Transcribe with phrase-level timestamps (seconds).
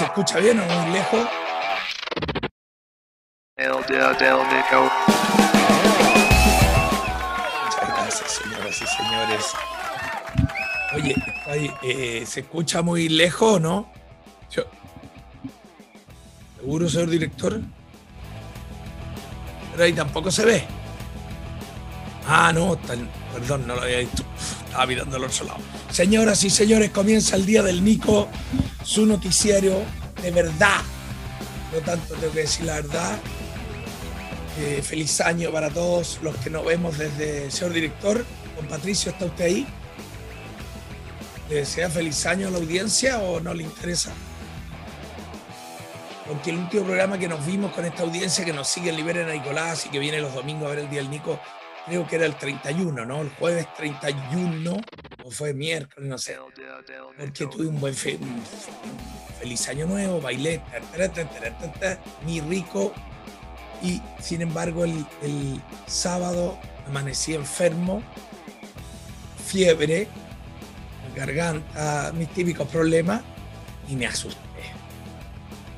[0.00, 1.28] ¿Se escucha bien o muy lejos?
[7.64, 9.44] Muchas gracias, señoras y señores.
[11.52, 13.92] Oye, eh, ¿se escucha muy lejos o no?
[14.50, 14.64] Yo-
[16.56, 17.60] ¿Seguro, señor director?
[19.72, 20.64] Pero ahí tampoco se ve.
[22.26, 22.78] Ah, no,
[23.34, 24.24] perdón, no lo había visto.
[24.64, 25.58] Estaba mirando al otro lado.
[25.90, 28.28] Señoras y señores, comienza el día del Nico,
[28.84, 29.82] su noticiario
[30.22, 30.80] de verdad.
[31.72, 33.18] No tanto tengo que decir la verdad.
[34.58, 38.24] Eh, feliz año para todos los que nos vemos desde señor director.
[38.56, 39.66] Don Patricio, ¿está usted ahí?
[41.48, 44.12] ¿Le desea feliz año a la audiencia o no le interesa?
[46.26, 49.28] Porque el último programa que nos vimos con esta audiencia que nos sigue en Liberen
[49.28, 51.40] a Nicolás y que viene los domingos a ver el Día del Nico,
[51.86, 53.22] creo que era el 31, ¿no?
[53.22, 54.80] El jueves 31,
[55.24, 56.36] o fue miércoles, no sé.
[57.18, 60.62] Porque tuve un buen feliz año nuevo, bailé,
[60.96, 62.92] ta, ta, ta, muy rico.
[63.82, 68.02] Y sin embargo, el, sábado amanecí enfermo,
[69.46, 70.06] fiebre,
[71.16, 73.22] garganta, mis típicos problemas,
[73.88, 74.38] y me asusté.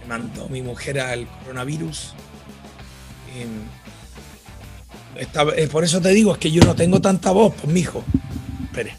[0.01, 2.15] Me mandó mi mujer al coronavirus.
[3.37, 3.63] Em,
[5.17, 8.05] esta- eh, por eso te digo, es que yo no tengo tanta voz, pues mijo.
[8.65, 8.97] Espere.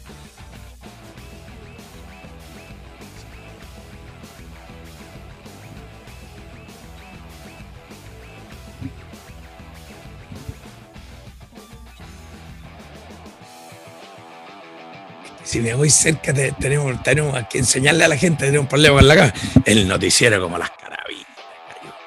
[15.44, 18.96] Si me voy cerca, te- tenemos, tenemos que enseñarle a la gente, tenemos un problema
[18.96, 19.34] con la cara.
[19.64, 21.26] El noticiero como las carabinas.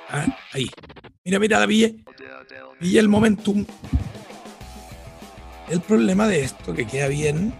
[0.09, 0.69] Ah, Ahí.
[1.23, 1.95] Mira, mira, la pillé.
[2.79, 3.65] Pillé el momentum.
[5.69, 7.53] El problema de esto, que queda bien,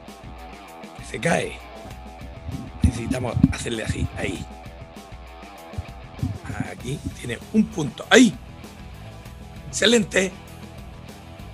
[0.97, 1.57] que se cae.
[2.83, 4.45] Necesitamos hacerle así, ahí.
[6.71, 8.05] Aquí tiene un punto.
[8.09, 8.33] Ahí.
[9.67, 10.31] Excelente.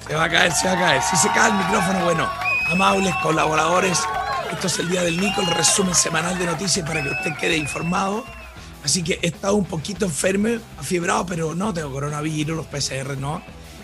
[0.08, 1.02] Se va a caer, se va a caer.
[1.02, 2.30] Si se cae el micrófono, bueno.
[2.72, 4.00] Amables colaboradores,
[4.52, 7.58] esto es el día del Nico, el resumen semanal de noticias para que usted quede
[7.58, 8.24] informado.
[8.84, 13.42] Así que he estado un poquito enfermo, afiebrado, pero no tengo coronavirus, los PCR no.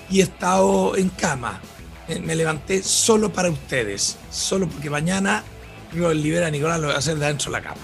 [0.10, 1.60] Y he estado en cama.
[2.10, 5.44] Eh, Me levanté solo para ustedes, solo porque mañana
[5.94, 7.82] lo libera Nicolás, lo voy a hacer de adentro de la cama.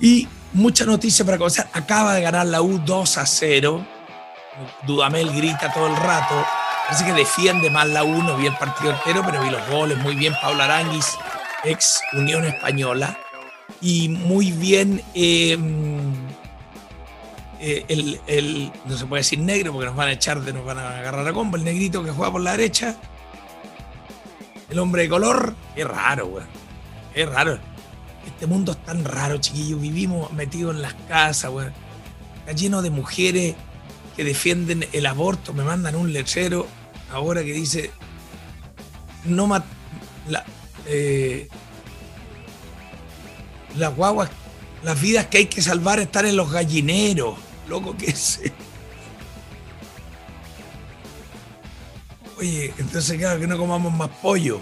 [0.00, 1.70] Y mucha noticia para comenzar.
[1.72, 3.86] Acaba de ganar la U 2 a 0.
[4.86, 6.44] Dudamel grita todo el rato.
[6.86, 8.22] Parece que defiende más la U.
[8.22, 9.96] No vi el partido entero, pero vi los goles.
[9.98, 11.16] Muy bien, Paula Aranguis,
[11.64, 13.16] ex Unión Española.
[13.80, 15.56] Y muy bien eh,
[17.62, 20.64] eh, el, el- no se puede decir negro porque nos van a echar, de, nos
[20.64, 21.56] van a agarrar a combo.
[21.56, 22.96] El negrito que juega por la derecha.
[24.68, 25.54] El hombre de color.
[25.74, 26.44] Qué raro, güey.
[27.14, 27.58] Qué raro.
[28.26, 29.80] Este mundo es tan raro, chiquillos.
[29.80, 31.68] Vivimos metidos en las casas, güey.
[32.40, 33.54] Está lleno de mujeres
[34.16, 35.52] que defienden el aborto.
[35.54, 36.66] Me mandan un lechero
[37.12, 37.90] ahora que dice.
[39.24, 39.64] No mat-
[40.28, 40.44] la,
[40.86, 41.48] eh,
[43.76, 44.30] las guaguas,
[44.82, 47.36] las vidas que hay que salvar están en los gallineros.
[47.68, 48.40] Loco, que es.
[52.38, 54.60] Oye, entonces claro que no comamos más pollo.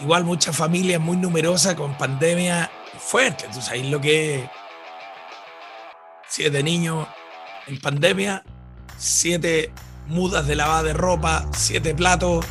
[0.00, 3.46] Igual muchas familias muy numerosas con pandemia fuerte.
[3.52, 4.50] Tú sabes lo que es.
[6.28, 7.06] Siete niños
[7.66, 8.44] en pandemia,
[8.96, 9.72] siete
[10.06, 12.44] mudas de lavada de ropa, siete platos,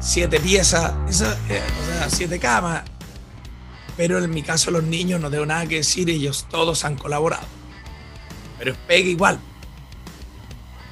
[0.00, 0.92] siete piezas,
[1.48, 2.84] eh, o sea, siete camas.
[3.96, 7.57] Pero en mi caso los niños no tengo nada que decir, ellos todos han colaborado.
[8.58, 9.38] Pero es pega igual.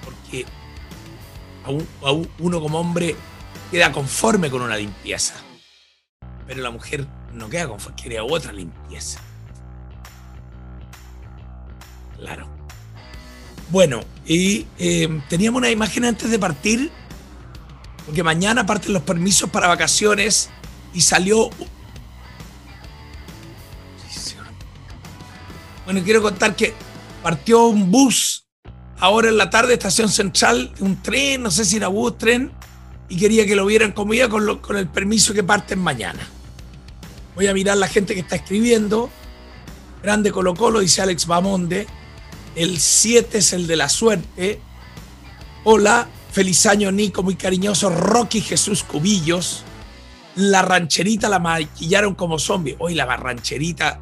[0.05, 0.47] Porque
[1.65, 3.17] a un- a un- uno como hombre
[3.71, 5.35] queda conforme con una limpieza.
[6.47, 9.21] Pero la mujer no queda conforme, quiere otra limpieza.
[12.17, 12.49] Claro.
[13.71, 16.91] Bueno, y eh, teníamos una imagen antes de partir,
[18.07, 20.51] porque mañana parten los permisos para vacaciones
[20.95, 21.51] y salió...
[25.85, 26.75] Bueno, quiero contar que
[27.27, 28.47] partió un bus
[29.01, 32.53] ahora en la tarde, estación central, un tren, no sé si era bus, tren,
[33.09, 36.21] y quería que lo vieran como iba con, lo- con el permiso que parten mañana.
[37.35, 39.11] Voy a mirar la gente que está escribiendo.
[40.05, 41.89] Grande Colo Colo, dice Alex Bamonde.
[42.55, 44.61] El 7 es el de la suerte.
[45.65, 47.91] Hola, feliz año Nico, muy cariñoso.
[47.91, 49.65] Rocky Jesús Cubillos.
[50.37, 52.77] La rancherita la maquillaron como zombie.
[52.79, 53.99] Hoy la rancherita,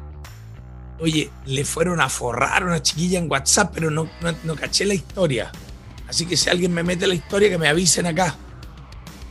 [0.99, 4.85] oye, le fueron a forrar a una chiquilla en WhatsApp, pero no, no, no caché
[4.85, 5.51] la historia.
[6.07, 8.35] Así que si alguien me mete la historia, que me avisen acá.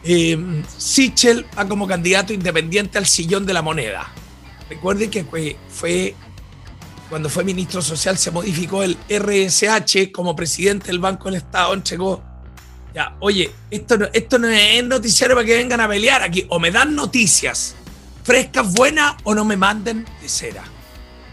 [0.02, 4.12] Eh, Sichel va como candidato independiente al sillón de la moneda.
[4.68, 6.14] Recuerden que fue, fue
[7.08, 12.22] cuando fue ministro social se modificó el RSH como presidente del Banco del Estado, entregó.
[12.94, 16.46] Ya, oye, esto no, esto no es noticiero para que vengan a pelear aquí.
[16.48, 17.74] O me dan noticias
[18.22, 20.64] frescas, buenas, o no me manden de cera.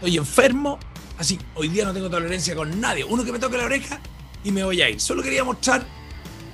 [0.02, 0.80] Estoy enfermo,
[1.16, 3.04] así hoy día no tengo tolerancia con nadie.
[3.04, 4.00] Uno que me toque la oreja
[4.42, 5.00] y me voy a ir.
[5.00, 5.86] Solo quería mostrar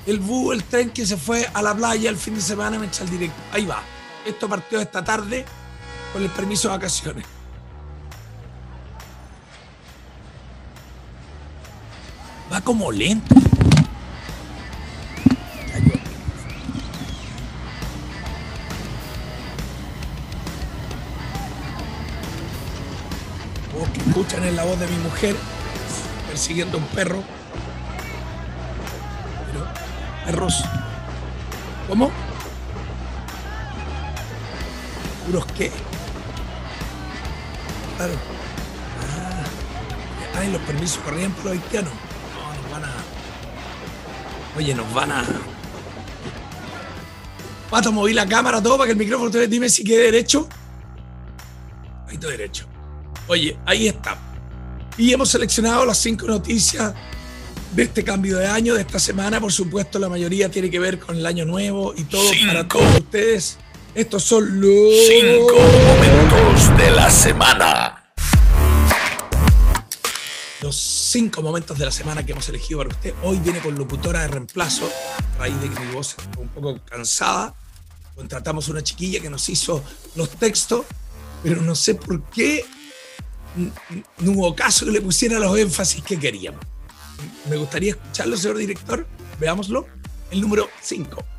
[0.04, 2.84] el bus, el tren que se fue a la playa el fin de semana me
[2.84, 3.38] echa el directo.
[3.50, 3.82] Ahí va.
[4.26, 5.46] Esto partió esta tarde
[6.12, 7.24] con el permiso de vacaciones.
[12.52, 13.34] Va como lento.
[24.28, 25.34] Escuchan en la voz de mi mujer
[26.28, 27.22] persiguiendo a un perro.
[29.46, 29.66] Pero,
[30.26, 30.64] perros.
[31.88, 32.10] ¿Cómo?
[35.24, 35.72] ¿Puros qué?
[37.96, 38.12] Claro.
[40.36, 41.92] Ah, los permisos por los haitianos.
[42.34, 42.94] No, nos van a.
[44.58, 45.24] Oye, nos van a.
[47.70, 50.48] Pato, moví la cámara todo para que el micrófono dime si quede derecho.
[52.06, 52.67] Ahí está derecho.
[53.28, 54.16] Oye, ahí está.
[54.96, 56.94] Y hemos seleccionado las cinco noticias
[57.72, 59.38] de este cambio de año, de esta semana.
[59.38, 62.96] Por supuesto, la mayoría tiene que ver con el año nuevo y todo para todos
[62.96, 63.58] ustedes.
[63.94, 68.12] Estos son los cinco momentos de la semana.
[70.62, 73.12] Los cinco momentos de la semana que hemos elegido para usted.
[73.22, 74.90] Hoy viene con locutora de reemplazo,
[75.34, 77.54] a raíz de que mi voz está un poco cansada.
[78.16, 79.84] Contratamos una chiquilla que nos hizo
[80.16, 80.86] los textos,
[81.42, 82.64] pero no sé por qué
[84.18, 86.60] no hubo caso que le pusiera los énfasis que queríamos.
[87.48, 89.06] Me gustaría escucharlo, señor director.
[89.40, 89.86] Veámoslo.
[90.30, 91.37] El número 5.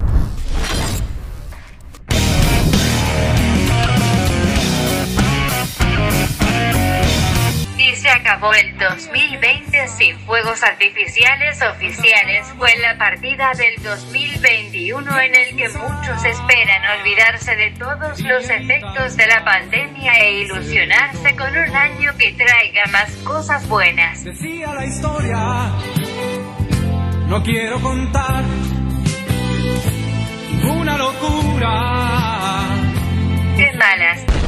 [8.10, 12.48] Se acabó el 2020 sin fuegos artificiales oficiales.
[12.58, 19.16] Fue la partida del 2021 en el que muchos esperan olvidarse de todos los efectos
[19.16, 24.24] de la pandemia e ilusionarse con un año que traiga más cosas buenas.
[24.24, 25.38] Decía la historia,
[27.28, 28.44] no quiero contar
[30.64, 32.64] una locura.
[33.56, 34.39] Qué malas.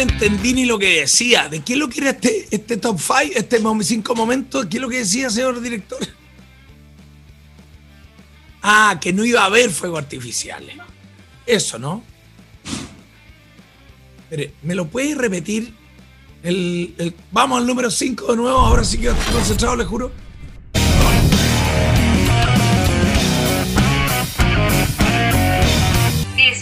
[0.00, 1.48] Entendí ni lo que decía.
[1.48, 4.66] ¿De qué es lo que era este, este top 5, este cinco momentos?
[4.66, 5.98] ¿Qué es lo que decía, señor director?
[8.62, 10.76] Ah, que no iba a haber fuegos artificiales.
[11.46, 12.02] Eso, ¿no?
[14.62, 15.72] ¿me lo puede repetir?
[16.42, 18.58] El, vamos al número 5 de nuevo.
[18.58, 20.12] Ahora sí que concentrado, le juro.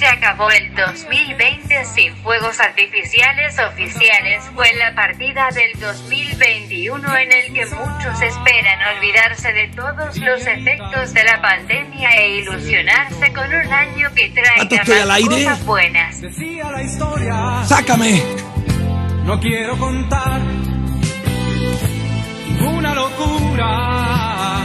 [0.07, 4.45] Se acabó el 2020 sin fuegos artificiales oficiales.
[4.55, 11.13] Fue la partida del 2021 en el que muchos esperan olvidarse de todos los efectos
[11.13, 15.45] de la pandemia e ilusionarse con un año que traiga al más aire.
[15.45, 16.21] cosas buenas.
[16.21, 18.23] Decía la historia, ¡Sácame!
[19.25, 20.41] no quiero contar
[22.61, 24.61] una locura.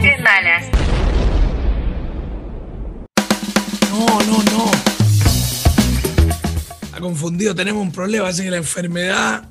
[0.00, 0.83] Qué malas.
[3.94, 4.70] No, no, no.
[6.92, 8.24] Ha confundido, tenemos un problema.
[8.24, 9.48] Parece que la enfermedad.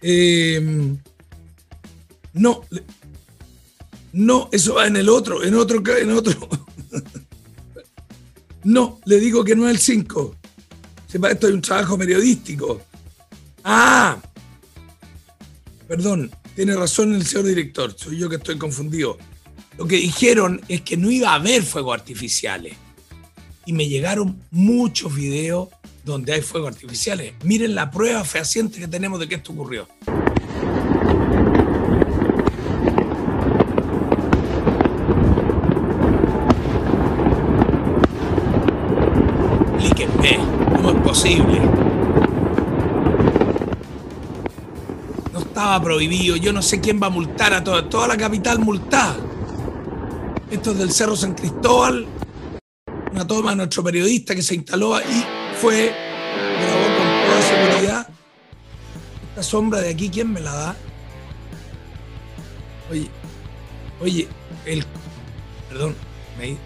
[0.00, 0.94] eh,
[2.34, 2.62] no.
[4.12, 6.48] No, eso va en el otro, en otro, en otro.
[8.62, 10.36] No, le digo que no es el 5.
[11.06, 12.80] Sepa, esto es un trabajo periodístico.
[13.62, 14.16] Ah,
[15.86, 19.18] perdón, tiene razón el señor director, soy yo que estoy confundido.
[19.76, 22.74] Lo que dijeron es que no iba a haber fuegos artificiales
[23.66, 25.68] y me llegaron muchos videos
[26.04, 27.32] donde hay fuegos artificiales.
[27.42, 29.88] Miren la prueba fehaciente que tenemos de que esto ocurrió.
[39.78, 40.38] Explíquenme,
[40.76, 41.60] ¿cómo es posible?
[45.32, 48.58] No estaba prohibido, yo no sé quién va a multar a toda, toda la capital
[48.58, 49.16] multada.
[50.50, 52.06] Esto es del Cerro San Cristóbal,
[53.14, 55.24] una toma de nuestro periodista que se instaló ahí
[55.60, 55.94] fue,
[56.58, 58.08] grabó con toda seguridad.
[59.28, 60.76] Esta sombra de aquí, ¿quién me la da?
[62.90, 63.08] Oye,
[64.00, 64.28] oye,
[64.66, 64.84] el.
[65.68, 65.94] Perdón,
[66.38, 66.56] me.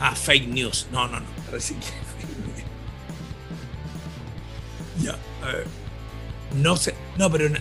[0.00, 0.86] Ah, fake news.
[0.92, 1.26] No, no, no.
[5.00, 5.66] Ya, a ver.
[6.56, 6.94] No sé.
[7.18, 7.48] No, pero.
[7.50, 7.58] No,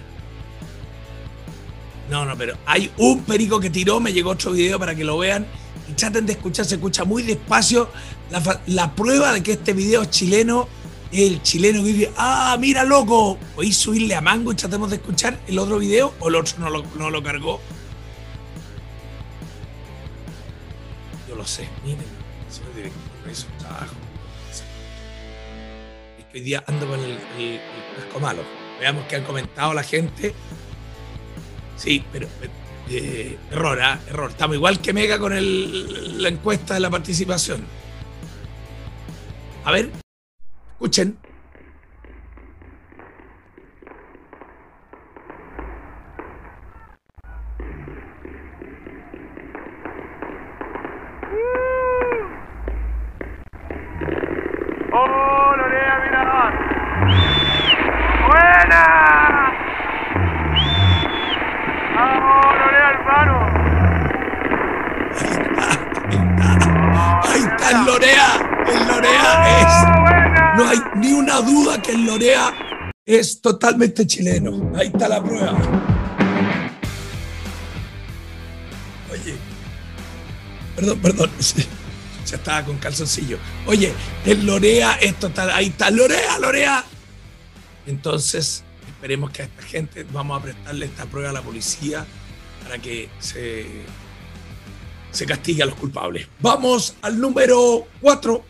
[2.09, 5.19] no, no, pero hay un perico que tiró, me llegó otro video para que lo
[5.19, 5.45] vean,
[5.94, 7.89] traten de escuchar, se escucha muy despacio
[8.67, 10.67] la, prueba de que este video es chileno.
[11.12, 15.39] El chileno que dice, ah, mira loco, ¿podéis subirle a Mango y tratemos de escuchar
[15.48, 17.62] el otro video o el otro no lo, no lo cargó?
[21.29, 22.03] Yo lo sé, miren,
[22.50, 23.96] soy director, un trabajo.
[26.20, 27.60] Es que hoy día ando con el, el, el
[27.96, 28.44] casco malo.
[28.82, 30.36] Veamos qué han comentado la gente.
[31.77, 32.27] Sí, pero
[32.89, 34.00] eh, error, ¿ah?
[34.10, 34.29] error.
[34.32, 37.63] Estamos igual que Mega con el- la encuesta de la participación.
[39.65, 39.91] A ver,
[40.74, 41.17] escuchen.
[68.98, 69.32] Lorea.
[69.38, 70.58] ¡Oh, es.
[70.58, 72.54] No hay ni una duda que el Lorea
[73.06, 74.72] es totalmente chileno.
[74.75, 75.56] Ahí está la prueba.
[79.12, 79.36] Oye.
[80.75, 81.32] Perdón, perdón.
[82.27, 83.38] Ya estaba con calzoncillo.
[83.68, 83.94] Oye,
[84.25, 85.50] el Lorea es total.
[85.51, 86.84] Ahí está, Lorea, Lorea.
[87.86, 92.06] Entonces, esperemos que a esta gente vamos a prestarle esta prueba a la policía
[92.62, 93.66] para que se,
[95.12, 96.27] se castigue a los culpables.
[96.42, 98.44] Vamos al número 4.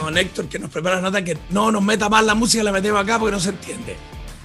[0.00, 2.72] Don Héctor que nos prepare la nota que no nos meta más la música, la
[2.72, 3.96] metemos acá porque no se entiende.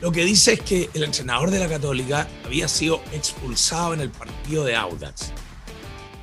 [0.02, 4.12] Lo que dice es que el entrenador de la Católica había sido expulsado en el
[4.12, 5.32] partido de Audax.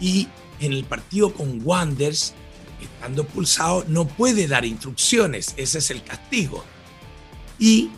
[0.01, 0.29] Y
[0.61, 2.35] en el partido con Wanders,
[2.81, 5.55] estando expulsado, no puede dar instrucciones.
[5.57, 6.65] Ese es el castigo.
[7.59, 7.91] Y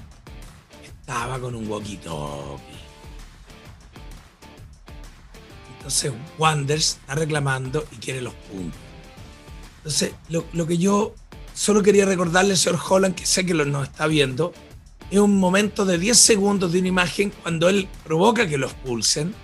[0.82, 2.60] estaba con un walkie-talkie.
[5.76, 8.80] Entonces Wanders está reclamando y quiere los puntos.
[9.78, 11.14] Entonces, lo, lo que yo
[11.54, 14.52] solo quería recordarle señor Holland, que sé que lo, nos está viendo,
[15.10, 19.34] es un momento de 10 segundos de una imagen cuando él provoca que lo expulsen,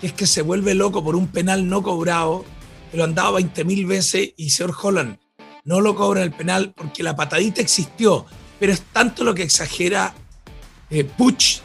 [0.00, 2.44] que es que se vuelve loco por un penal no cobrado,
[2.90, 5.18] que lo han dado 20 mil veces y señor Holland
[5.64, 8.26] no lo cobra el penal porque la patadita existió,
[8.58, 10.14] pero es tanto lo que exagera
[10.90, 11.60] eh, Puch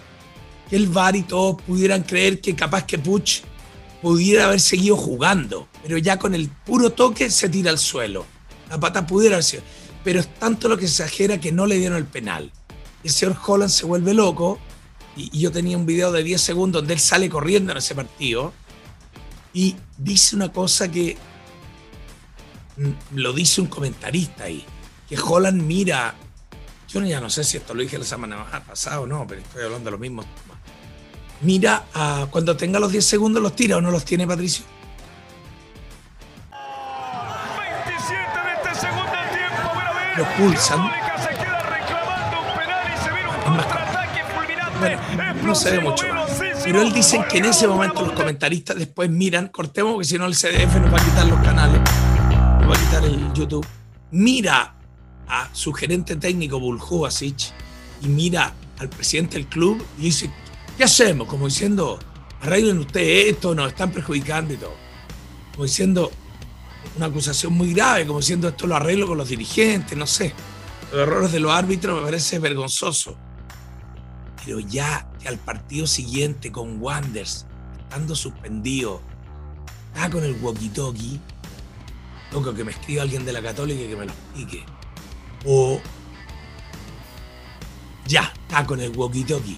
[0.69, 3.41] que el VAR y todos pudieran creer que capaz que Puch
[4.01, 8.25] pudiera haber seguido jugando, pero ya con el puro toque se tira al suelo.
[8.69, 9.63] La pata pudiera haber sido.
[10.05, 12.53] Pero es tanto lo que exagera que no le dieron el penal.
[13.03, 14.59] El señor Holland se vuelve loco
[15.17, 18.53] y, yo tenía un video de 10 segundos donde él sale corriendo en ese partido
[19.53, 21.17] y dice una cosa que
[22.77, 24.63] mm, lo dice un comentarista ahí,
[25.09, 26.15] que Holland mira,
[26.87, 29.63] yo ya no sé si esto lo dije la semana pasada o no, pero estoy
[29.63, 30.23] hablando de lo mismo.
[31.41, 31.85] Mira,
[32.31, 34.65] cuando tenga los 10 segundos los tira o no los tiene Patricio.
[43.43, 44.79] Contraataque fulminante.
[44.79, 46.05] Bueno, no se ve mucho.
[46.63, 50.25] Pero él dice que en ese momento los comentaristas después miran, cortemos porque si no
[50.25, 51.79] el CDF nos va a quitar los canales,
[52.59, 53.65] nos va a quitar el YouTube.
[54.11, 54.75] Mira
[55.27, 57.51] a su gerente técnico Buljubasic
[58.01, 60.31] y mira al presidente del club y dice,
[60.77, 61.27] ¿qué hacemos?
[61.27, 61.99] Como diciendo,
[62.41, 64.73] arreglen ustedes esto, nos están perjudicando y todo.
[65.51, 66.11] Como diciendo
[66.97, 70.33] una acusación muy grave, como diciendo esto lo arreglo con los dirigentes, no sé.
[70.91, 73.17] Los errores de los árbitros me parece vergonzoso.
[74.43, 77.45] Pero ya que al partido siguiente con Wanders,
[77.79, 79.01] estando suspendido,
[79.93, 81.19] está con el walkie-talkie,
[82.31, 84.65] loco que me escriba alguien de la Católica y que me lo explique.
[85.45, 85.81] O
[88.05, 89.57] ya está con el walkie-talkie.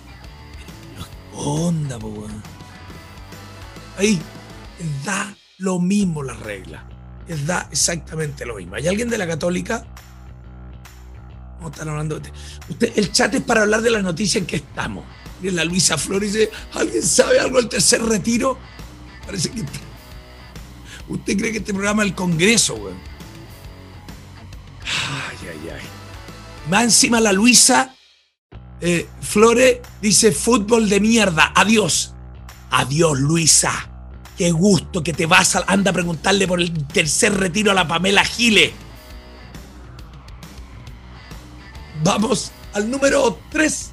[0.95, 2.27] Pero esconda, po.
[3.97, 4.19] Ahí
[5.03, 6.96] da lo mismo la regla.
[7.27, 8.75] Les da exactamente lo mismo.
[8.75, 9.85] ¿Hay alguien de la Católica?
[11.59, 12.31] No están hablando de
[12.69, 12.93] usted.
[12.95, 15.03] El chat es para hablar de la noticia en que estamos.
[15.41, 18.57] La Luisa Flores dice: ¿Alguien sabe algo del tercer retiro?
[19.25, 19.63] Parece que.
[21.09, 22.97] ¿Usted cree que este programa es el Congreso, weón?
[24.83, 25.85] Ay, ay, ay.
[26.69, 27.95] Más encima la Luisa
[28.81, 31.51] eh, Flores dice: fútbol de mierda.
[31.55, 32.13] Adiós.
[32.71, 33.86] Adiós, Luisa.
[34.37, 35.63] Qué gusto que te vas a.
[35.67, 38.71] Anda a preguntarle por el tercer retiro a la Pamela Gile.
[42.03, 43.91] Vamos al número 3.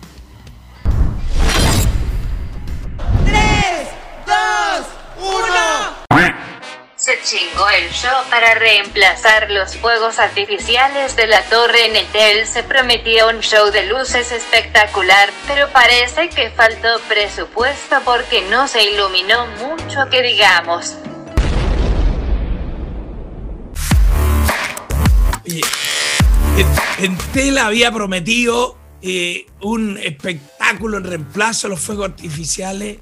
[7.04, 12.46] Se chingó el show para reemplazar los fuegos artificiales de la torre Netel.
[12.46, 18.84] Se prometía un show de luces espectacular, pero parece que faltó presupuesto porque no se
[18.90, 20.96] iluminó mucho que digamos.
[25.44, 32.96] En- Entel había prometido eh, un espectáculo en reemplazo a los fuegos artificiales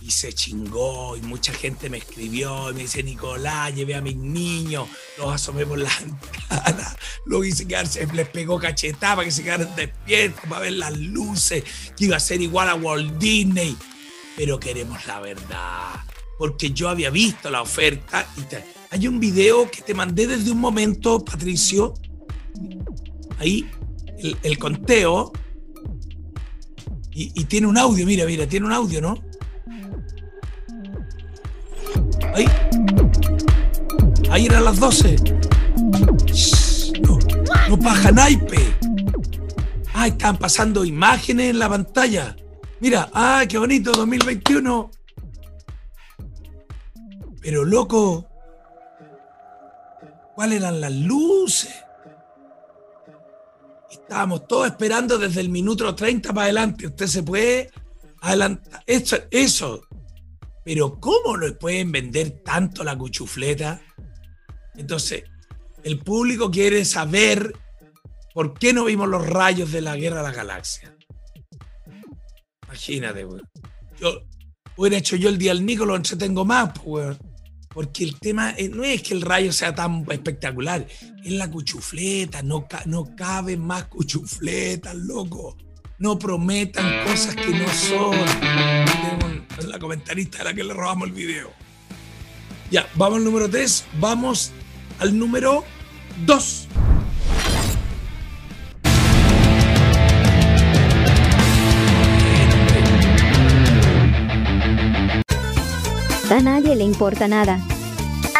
[0.00, 4.16] y se chingó y mucha gente me escribió y me dice Nicolás, llevé a mis
[4.16, 4.88] niños,
[5.18, 9.74] los asomé por la ventana, los hice quedarse, les pegó cachetada para que se quedaran
[9.76, 11.64] despiertos, para ver las luces,
[11.96, 13.76] que iba a ser igual a Walt Disney.
[14.36, 16.02] Pero queremos la verdad,
[16.38, 18.54] porque yo había visto la oferta y
[18.92, 21.92] hay un video que te mandé desde un momento, Patricio,
[23.38, 23.70] ahí
[24.42, 25.32] el, conteo
[27.12, 29.29] y tiene un audio, mira, mira, tiene un audio, ¿no?
[32.34, 32.46] Ahí.
[34.30, 35.16] Ahí eran las 12.
[36.26, 37.18] Shh, no,
[37.68, 38.74] no paja naipe.
[39.94, 42.36] Ah, están pasando imágenes en la pantalla.
[42.80, 44.90] Mira, ah, qué bonito, 2021.
[47.40, 48.26] Pero loco,
[50.34, 51.74] ¿cuáles eran las luces?
[53.90, 56.86] Estábamos todos esperando desde el minuto 30 para adelante.
[56.86, 57.70] Usted se puede
[58.20, 58.82] adelantar.
[58.86, 59.82] Eso, eso.
[60.64, 63.80] Pero ¿cómo nos pueden vender tanto la cuchufleta?
[64.74, 65.24] Entonces,
[65.82, 67.54] el público quiere saber
[68.34, 70.94] por qué no vimos los rayos de la guerra de la galaxia.
[72.66, 73.48] Imagínate, weón.
[73.98, 74.22] Yo
[74.76, 77.18] hubiera hecho yo el día del Nico, lo entretengo más, pues, weón.
[77.72, 80.86] Porque el tema no es que el rayo sea tan espectacular,
[81.24, 85.56] es la cuchufleta, no, no caben más cuchufletas, loco.
[86.00, 88.16] No prometan cosas que no son.
[89.68, 91.50] La comentarista a la que le robamos el video.
[92.70, 94.50] Ya, vamos al número 3, vamos
[94.98, 95.62] al número
[96.24, 96.68] 2.
[106.30, 107.60] A nadie le importa nada.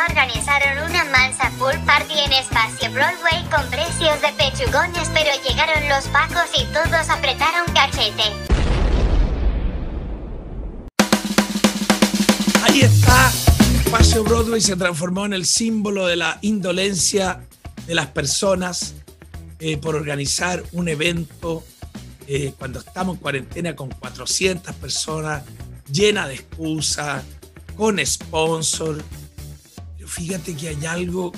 [0.08, 6.06] Organizaron una mansa pool party en Espacio Broadway con precios de pechugones, pero llegaron los
[6.08, 8.22] pacos y todos apretaron cachete.
[12.62, 13.30] Ahí está.
[13.84, 17.40] Espacio Broadway se transformó en el símbolo de la indolencia
[17.86, 18.94] de las personas
[19.58, 21.62] eh, por organizar un evento
[22.26, 25.42] eh, cuando estamos en cuarentena con 400 personas,
[25.92, 27.22] llena de excusas,
[27.76, 29.02] con sponsor.
[30.10, 31.30] Fíjate que hay algo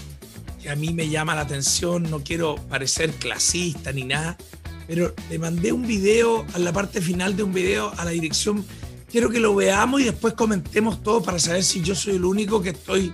[0.63, 4.39] que a mí me llama la atención, no quiero parecer clasista ni nada,
[4.87, 8.65] pero le mandé un video, a la parte final de un video, a la dirección
[9.11, 12.63] quiero que lo veamos y después comentemos todo para saber si yo soy el único
[12.63, 13.13] que estoy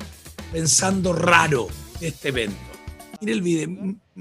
[0.52, 1.66] pensando raro
[1.98, 2.56] de este evento.
[3.20, 3.68] Mire el video,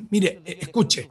[0.10, 1.08] mire, eh, escuche.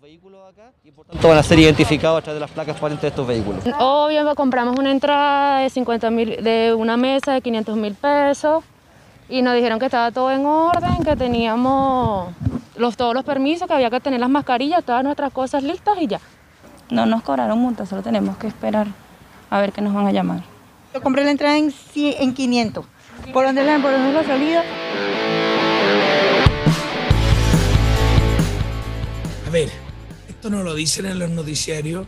[1.06, 3.62] Todos van a ser identificados a través de las placas patentes de estos vehículos.
[3.78, 8.64] Obvio, compramos una entrada de 50 mil, de una mesa de 500 mil pesos
[9.28, 12.32] y nos dijeron que estaba todo en orden, que teníamos
[12.76, 16.06] los, todos los permisos, que había que tener las mascarillas, todas nuestras cosas listas y
[16.06, 16.20] ya.
[16.90, 18.86] No nos cobraron multa, solo tenemos que esperar
[19.50, 20.42] a ver qué nos van a llamar.
[20.94, 22.86] Yo compré la entrada en, en 500.
[23.32, 24.64] ¿Por dónde la, por dónde es la salida?
[29.46, 29.70] A ver,
[30.28, 32.06] esto no lo dicen en los noticiarios.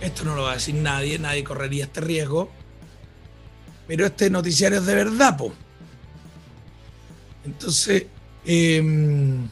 [0.00, 2.50] Esto no lo va a decir nadie, nadie correría este riesgo.
[3.92, 5.52] Pero este noticiario es de verdad, po.
[7.44, 8.06] Entonces,
[8.46, 9.46] em,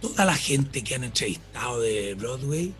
[0.00, 2.72] toda la gente que han entrevistado de Broadway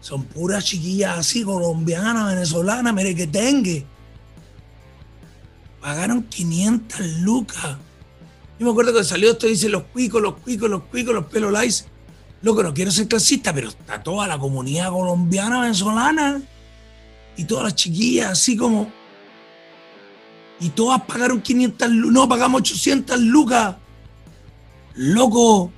[0.00, 3.84] son puras chiquillas así, colombianas, venezolanas, merequetengue.
[5.80, 7.76] Pagaron 500 lucas.
[8.60, 11.26] Yo me acuerdo que salió esto y dice los cuicos, los cuicos, los cuicos, los
[11.26, 11.91] pelos lice.
[12.42, 16.42] Loco, no quiero ser clasista, pero está toda la comunidad colombiana, venezolana.
[17.36, 18.90] Y todas las chiquillas así como...
[20.60, 22.12] Y todas pagaron 500 lucas.
[22.12, 23.76] No, pagamos 800 lucas.
[24.94, 25.72] Loco.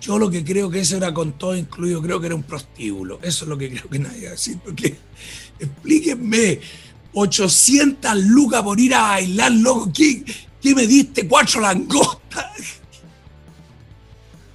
[0.00, 3.18] Yo lo que creo que eso era con todo incluido, creo que era un prostíbulo.
[3.22, 4.98] Eso es lo que creo que nadie va a decir, porque
[5.58, 6.60] explíquenme,
[7.14, 10.22] 800 lucas por ir a bailar, loco, ¿qué,
[10.60, 11.26] qué me diste?
[11.26, 12.83] Cuatro langostas.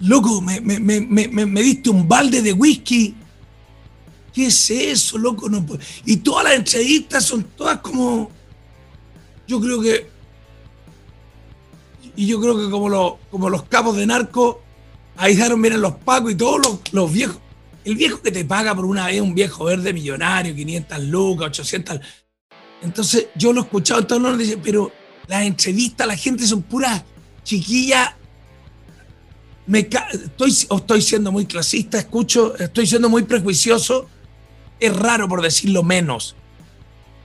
[0.02, 3.16] Loco, me, me- me- me- diste un balde de whisky.
[4.34, 5.50] ¿Qué es eso, loco?
[5.50, 5.66] No
[6.06, 8.32] y todas las entrevistas son todas como...
[9.48, 10.08] Yo creo que
[12.16, 14.62] y yo creo que como, los como los capos de narco,
[15.16, 17.40] ahí vienen los pacos y todos los, los viejos.
[17.86, 22.00] El viejo que te paga por una vez, un viejo verde millonario, 500 lucas, 800.
[22.82, 24.92] Entonces yo lo he escuchado, todos los dicen, pero
[25.28, 27.04] las entrevistas, la gente son puras
[27.44, 28.12] chiquillas.
[29.70, 34.10] Me estoy, estoy siendo muy clasista, escucho, estoy siendo muy prejuicioso.
[34.80, 36.36] Es raro por decirlo menos.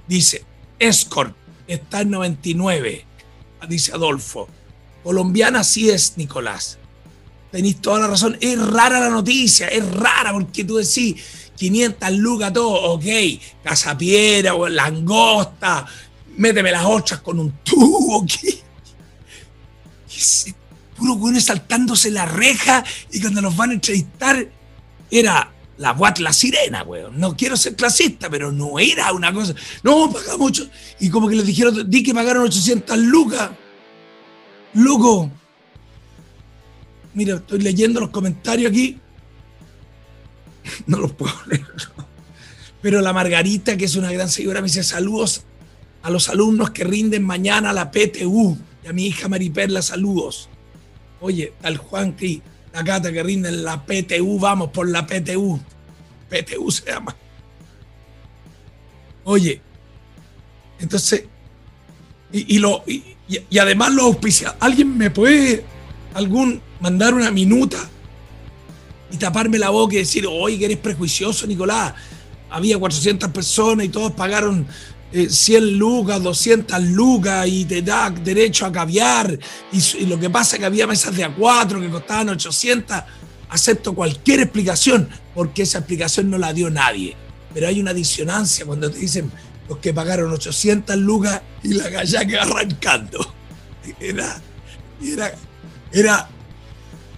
[0.06, 0.44] Dice,
[0.78, 1.34] Escort
[1.66, 3.06] está en 99,
[3.66, 4.46] dice Adolfo.
[5.02, 6.76] Colombiana sí es, Nicolás.
[7.50, 8.36] Tenéis toda la razón.
[8.42, 11.16] Es rara la noticia, es rara porque tú decís
[11.56, 13.06] 500 lucas todo, ok.
[13.62, 15.86] Casapiera o langosta,
[16.36, 18.58] méteme las ostras con un tubo, ¿qué?
[20.10, 20.54] ¿Qué es
[20.94, 24.48] ese puro güey saltándose la reja y cuando nos van a entrevistar
[25.10, 27.18] era la Watt La Sirena, weón.
[27.18, 29.54] No quiero ser clasista, pero no era una cosa.
[29.82, 30.68] No, pagamos mucho.
[31.00, 33.50] Y como que les dijeron, di que pagaron 800 lucas.
[34.74, 35.30] Loco.
[37.14, 38.98] Mira, estoy leyendo los comentarios aquí.
[40.86, 41.66] No los puedo leer.
[42.80, 45.44] Pero la Margarita, que es una gran seguidora, me dice saludos
[46.02, 48.58] a los alumnos que rinden mañana la PTU.
[48.82, 50.48] Y a mi hija Mariperla, saludos.
[51.20, 55.58] Oye, al Juan Cri, la Cata que rinden la PTU, vamos por la PTU.
[56.28, 57.14] PTU se llama.
[59.24, 59.60] Oye,
[60.78, 61.24] entonces,
[62.32, 64.56] y, y lo, y, y- y además lo auspicia.
[64.60, 65.64] ¿Alguien me puede
[66.14, 67.78] algún mandar una minuta
[69.10, 71.94] y taparme la boca y decir, oye, que eres prejuicioso, Nicolás?
[72.50, 74.66] Había 400 personas y todos pagaron
[75.16, 79.38] eh, 100 lucas, 200 lucas y te da derecho a caviar.
[79.70, 82.96] Y, lo que pasa es que había mesas de A4 que costaban 800.
[83.48, 87.16] Acepto cualquier explicación porque esa explicación no la dio nadie.
[87.52, 89.30] Pero hay una disonancia cuando te dicen
[89.68, 93.34] los que pagaron 800 lucas y la galla que arrancando.
[94.00, 94.40] Era,
[95.02, 95.34] era,
[95.92, 96.28] era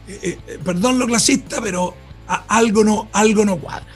[0.09, 1.95] eh, eh, perdón lo clasista, pero
[2.49, 3.87] algo, no, algo no cuadra.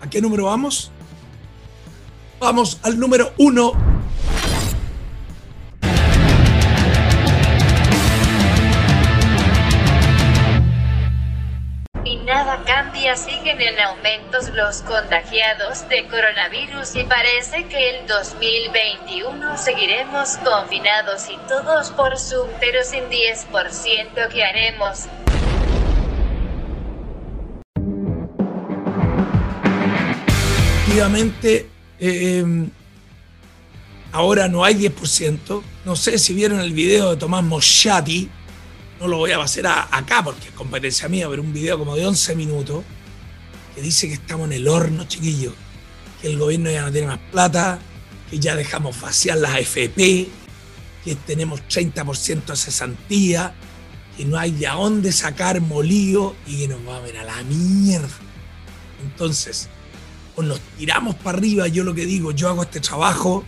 [0.00, 0.90] ¿A qué número vamos?
[2.42, 3.70] Vamos al número uno.
[12.04, 19.56] Y nada cambia, siguen en aumentos los contagiados de coronavirus y parece que el 2021
[19.56, 25.06] seguiremos confinados y todos por Zoom, pero sin 10% que haremos.
[30.80, 31.71] Efectivamente,
[32.04, 32.68] eh,
[34.12, 35.62] ahora no hay 10%.
[35.84, 38.28] No sé si vieron el video de Tomás Moschati.
[39.00, 41.96] No lo voy a hacer a- acá porque es competencia mía, pero un video como
[41.96, 42.84] de 11 minutos
[43.74, 45.54] que dice que estamos en el horno, chiquillos.
[46.20, 47.78] Que el gobierno ya no tiene más plata,
[48.30, 50.28] que ya dejamos vaciar las AFP,
[51.04, 53.54] que tenemos 30% de cesantía,
[54.16, 57.24] que no hay de a dónde sacar molío y que nos va a ver a
[57.24, 58.08] la mierda.
[59.02, 59.68] Entonces,
[60.36, 63.44] o nos tiramos para arriba, yo lo que digo, yo hago este trabajo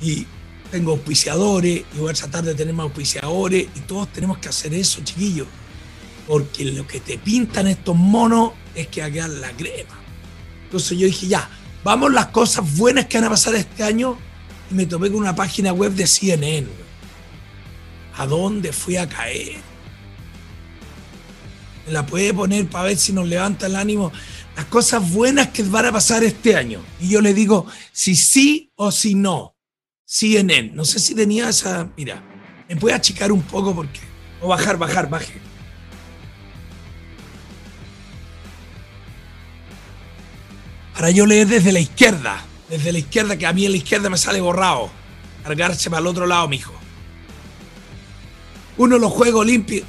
[0.00, 0.26] y
[0.70, 4.74] tengo auspiciadores y voy a tratar de tener más auspiciadores y todos tenemos que hacer
[4.74, 5.46] eso, chiquillos.
[6.26, 9.98] Porque lo que te pintan estos monos es que quedar la crema.
[10.64, 11.48] Entonces yo dije, ya,
[11.82, 14.18] vamos las cosas buenas que van a pasar este año
[14.70, 16.68] y me topé con una página web de CNN.
[18.18, 19.56] ¿A dónde fui a caer?
[21.86, 24.12] Me la puede poner para ver si nos levanta el ánimo
[24.58, 26.82] las cosas buenas que van a pasar este año.
[26.98, 29.54] Y yo le digo si sí o si no.
[30.04, 30.72] CNN.
[30.74, 31.88] No sé si tenía esa.
[31.96, 32.20] Mira,
[32.68, 34.00] me puede achicar un poco porque.
[34.40, 35.40] O bajar, bajar, baje.
[40.92, 42.44] Para yo leer desde la izquierda.
[42.68, 44.90] Desde la izquierda, que a mí en la izquierda me sale borrado.
[45.44, 46.74] Cargarse para el otro lado, mijo.
[48.76, 49.88] Uno los Juegos Olímpicos.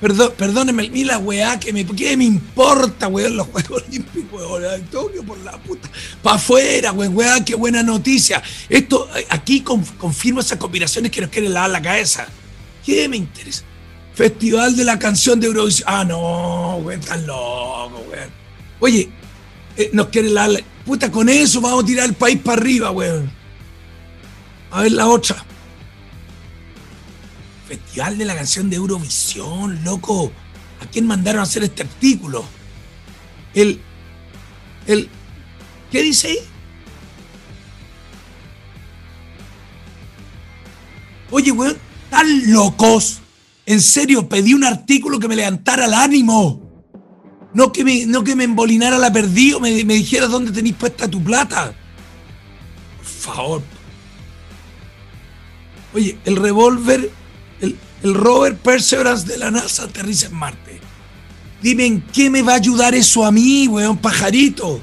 [0.00, 1.84] Perdón, perdónenme, mira la weá que me.
[1.86, 4.82] ¿Qué me importa, weón, los Juegos Olímpicos, weón?
[4.90, 5.88] Tokio por la puta.
[6.22, 8.42] Para afuera, weón, weá, qué buena noticia.
[8.68, 12.26] Esto, eh, aquí conf- confirmo esas combinaciones que nos quieren lavar la cabeza.
[12.84, 13.62] ¿Qué me interesa?
[14.14, 15.88] Festival de la canción de Eurovisión.
[15.90, 18.30] Ah, no, weón, están locos, weón.
[18.80, 19.08] Oye,
[19.76, 20.60] eh, nos quieren lavar la.
[20.84, 23.30] Puta, con eso vamos a tirar el país para arriba, weón.
[24.72, 25.44] A ver la otra.
[27.70, 30.32] Festival de la canción de Eurovisión, loco.
[30.80, 32.44] ¿A quién mandaron a hacer este artículo?
[33.54, 33.80] El.
[34.88, 35.08] El.
[35.88, 36.38] ¿Qué dice ahí?
[41.30, 43.20] Oye, weón, están locos.
[43.66, 46.60] En serio, pedí un artículo que me levantara el ánimo.
[47.54, 50.74] No que me, no que me embolinara la perdida o me, me dijera dónde tenéis
[50.74, 51.72] puesta tu plata.
[52.96, 53.62] Por favor.
[55.94, 57.19] Oye, el revólver
[58.02, 60.80] El, rover Perseverance de la NASA aterriza en Marte.
[61.62, 64.82] Dime en qué me va a ayudar eso a mí, weón, pajarito.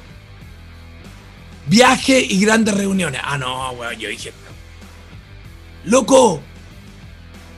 [1.68, 3.22] Viaje y grandes reuniones.
[3.24, 4.32] Ah, no, weón, yo dije.
[5.86, 6.42] Loco,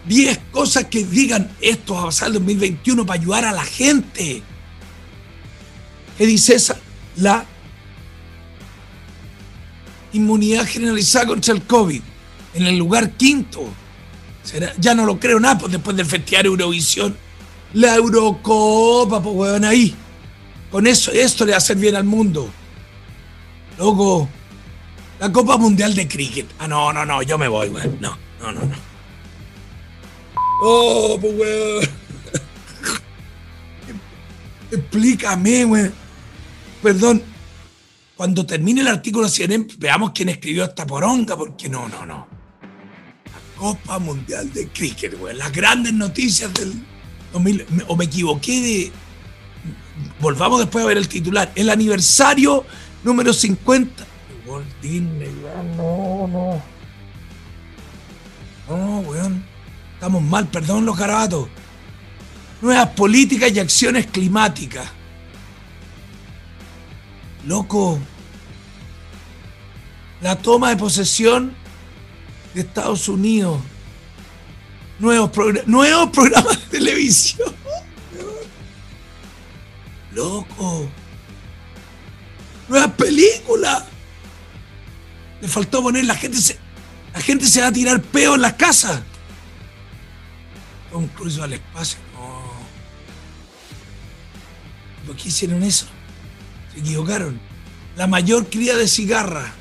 [0.08, 4.42] 10 cosas que digan esto a pasar el 2021 para ayudar a la gente.
[6.18, 6.80] ¿Qué dice esa?
[7.18, 7.46] La
[10.14, 12.02] inmunidad generalizada contra el COVID.
[12.56, 13.70] En el lugar quinto.
[14.80, 17.16] Ya no lo creo nada, pues después del Festival Eurovisión.
[17.74, 19.96] La Eurocopa, pues weón, ahí.
[20.72, 22.50] Con eso, esto le va a hacer bien al mundo.
[23.78, 24.28] Loco,
[25.20, 26.48] la Copa Mundial de Cricket.
[26.60, 27.98] Ah, no, no, no, yo me voy, weón.
[28.00, 28.76] No, no, no, no.
[30.62, 31.90] Oh, pues weón.
[34.72, 35.94] Explícame, weón.
[36.82, 37.24] Perdón.
[38.16, 42.39] Cuando termine el artículo CNN, veamos quién escribió esta poronga, porque no, no, no.
[43.60, 45.38] Copa Mundial de Cricket, weón.
[45.38, 46.74] Las grandes noticias del
[47.34, 47.66] 2000.
[47.70, 48.92] me- O me equivoqué de.
[50.22, 51.52] Volvamos después a ver el titular.
[51.56, 52.66] El aniversario
[53.04, 54.04] número 50.
[54.06, 55.30] de Walt Disney.
[55.76, 56.62] No, no.
[58.70, 59.44] No, weón.
[59.96, 61.50] Estamos mal, perdón los garabatos.
[62.62, 64.88] Nuevas políticas y acciones climáticas.
[67.46, 68.00] Loco.
[70.22, 71.56] La toma de posesión
[72.54, 73.60] de Estados Unidos.
[75.00, 77.54] Nuevos, progra- nuevos programas de televisión.
[80.14, 80.90] Loco.
[82.68, 83.84] Nuevas películas.
[85.42, 86.58] Le faltó poner la gente se,
[87.14, 89.02] la gente se va a tirar peo en las casas.
[90.92, 91.98] Tom Cruise al espacio.
[92.14, 92.42] No.
[95.08, 95.86] ¿Por qué hicieron eso?
[96.74, 97.40] Se equivocaron.
[97.96, 99.54] La mayor cría de cigarra.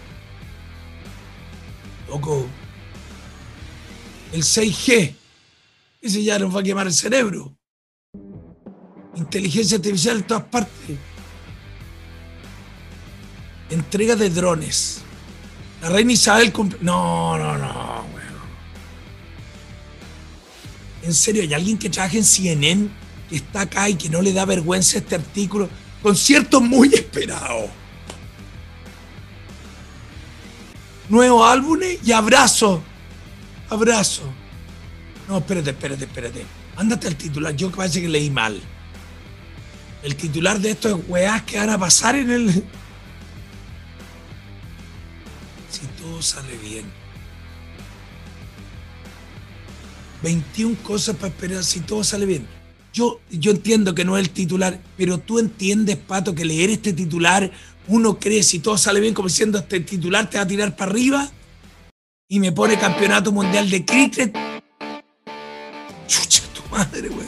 [2.08, 2.46] Loco.
[4.32, 5.14] El 6G.
[6.00, 7.54] Ese ya nos va a quemar el cerebro.
[9.16, 10.96] Inteligencia artificial en todas partes.
[13.70, 15.02] Entrega de drones.
[15.82, 16.78] La reina Isabel cumple.
[16.82, 18.28] No, no, no, weón.
[21.02, 22.88] En serio, hay alguien que trabaja en CNN
[23.28, 25.68] que está acá y que no le da vergüenza este artículo.
[26.02, 27.68] Concierto muy esperado.
[31.08, 32.82] Nuevo álbumes y abrazo.
[33.70, 34.22] Abrazo.
[35.28, 36.46] No, espérate, espérate, espérate.
[36.76, 37.54] Ándate al titular.
[37.54, 38.60] Yo parece que leí mal.
[40.02, 42.50] El titular de esto es weás que van a pasar en el.
[45.70, 46.86] Si todo sale bien.
[50.22, 52.46] 21 cosas para esperar si todo sale bien.
[52.92, 56.92] Yo, yo entiendo que no es el titular, pero tú entiendes, Pato, que leer este
[56.92, 57.52] titular,
[57.86, 60.90] uno cree si todo sale bien, como diciendo este titular te va a tirar para
[60.90, 61.30] arriba
[62.28, 64.36] y me pone campeonato mundial de cricket.
[66.06, 67.26] Chucha tu madre, güey.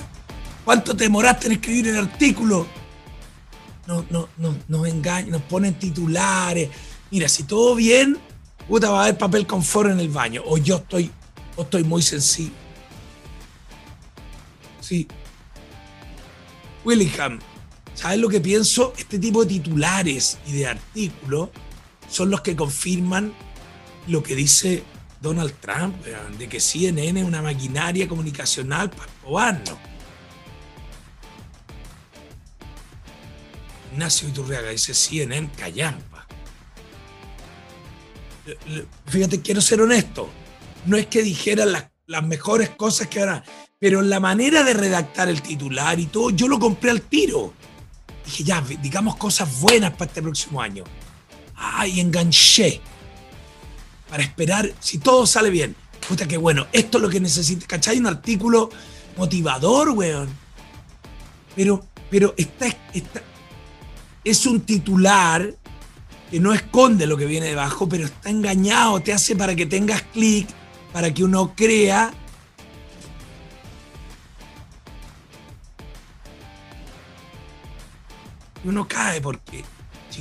[0.65, 2.67] ¿Cuánto te demoraste en escribir el artículo?
[3.87, 6.69] No, no, no, nos engañan, nos ponen titulares.
[7.11, 8.19] Mira, si todo bien,
[8.69, 10.43] puta, va a haber papel confort en el baño.
[10.45, 11.11] O yo estoy,
[11.57, 12.55] o estoy muy sensible.
[14.81, 15.09] Sí.
[16.85, 17.39] Willingham,
[17.95, 18.93] ¿sabes lo que pienso?
[18.99, 21.49] Este tipo de titulares y de artículos
[22.09, 23.33] son los que confirman
[24.11, 24.83] lo que dice
[25.21, 29.79] Donald Trump, de que CNN es una maquinaria comunicacional para robarnos.
[33.93, 36.27] Ignacio Iturriaga dice CNN callampa.
[39.07, 40.29] Fíjate, quiero ser honesto.
[40.87, 43.45] No es que dijeran las, mejores cosas que ahora,
[43.79, 47.53] pero la manera de redactar el titular y todo, yo lo compré al tiro.
[48.25, 50.83] Dije, ya, digamos cosas buenas para este próximo año.
[51.55, 52.81] Ay, enganché.
[54.11, 55.77] Para esperar, si todo sale bien.
[56.07, 57.67] Puta, que bueno, esto es lo que necesita.
[57.67, 57.99] ¿Cachai?
[57.99, 58.71] Un artículo
[59.17, 60.29] motivador, weón.
[61.55, 63.23] Pero, pero está, está,
[64.25, 65.55] es un titular
[66.31, 70.03] que no esconde lo que viene debajo, pero está engañado, te hace para que tengas
[70.03, 70.49] clic,
[70.93, 72.13] para que uno crea.
[78.63, 79.65] Uno cae porque,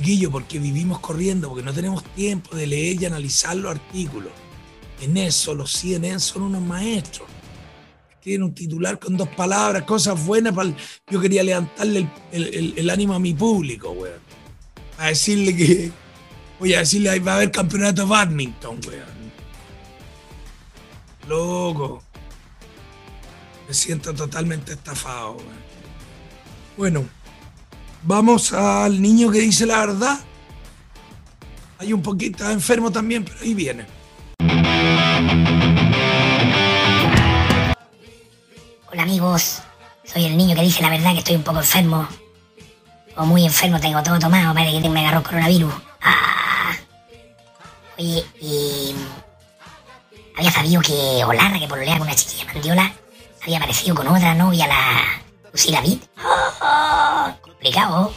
[0.00, 4.32] chiquillo, porque vivimos corriendo, porque no tenemos tiempo de leer y analizar los artículos.
[5.00, 7.28] En eso los CNN son unos maestros.
[8.10, 10.54] Escriben un titular con dos palabras, cosas buenas.
[10.54, 10.74] Para
[11.10, 14.20] Yo quería levantarle el ánimo a mi público, weón.
[14.98, 15.92] A decirle que.
[16.58, 19.32] Voy a decirle, ahí va a haber campeonato de badminton, weón.
[21.28, 22.02] Loco.
[23.68, 25.60] Me siento totalmente estafado, weón.
[26.76, 27.08] Bueno,
[28.02, 30.20] vamos al niño que dice la verdad.
[31.78, 34.00] Hay un poquito enfermo también, pero ahí viene.
[39.20, 39.62] voz.
[40.04, 42.08] Soy el niño que dice la verdad que estoy un poco enfermo.
[43.16, 45.72] O muy enfermo, tengo todo tomado, parece que me agarró coronavirus.
[46.00, 46.72] Ah.
[47.98, 48.94] Oye, y...
[50.36, 52.92] Había sabido que Olarra, que pololea con una chiquilla mandiola,
[53.42, 55.20] había aparecido con otra novia, la
[55.52, 55.98] Lucila Vid.
[56.24, 58.12] Oh, complicado.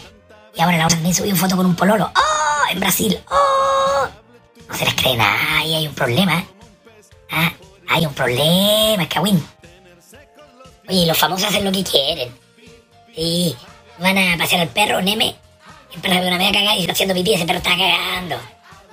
[0.55, 2.11] Y ahora la otra también subió foto con un pololo.
[2.15, 2.71] ¡Oh!
[2.71, 3.19] En Brasil.
[3.29, 4.07] ¡Oh!
[4.67, 5.37] No se les cree nada.
[5.57, 6.43] Ahí hay un problema.
[7.31, 7.51] Ah,
[7.89, 9.45] hay un problema, Kawin.
[10.87, 12.35] Oye, los famosos hacen lo que quieren.
[13.15, 13.55] Sí,
[13.99, 15.35] van a pasear al perro, Neme.
[15.95, 18.37] Y para una vez a cagar y está haciendo pipí, ese perro está cagando.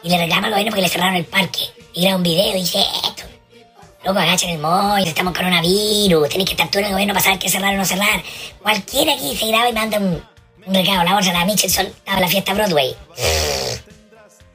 [0.03, 1.61] Y le reclama a los porque le cerraron el parque.
[1.95, 3.30] Y graba un video y dice esto.
[4.05, 6.29] Loco, agachan el móvil, estamos con coronavirus.
[6.31, 8.23] Tenéis que estar tú en el gobierno para saber qué cerrar o no cerrar.
[8.63, 10.23] Cualquiera aquí se graba y manda un,
[10.67, 11.05] un recado.
[11.05, 12.97] La bolsa la Michelson estaba en la fiesta Broadway.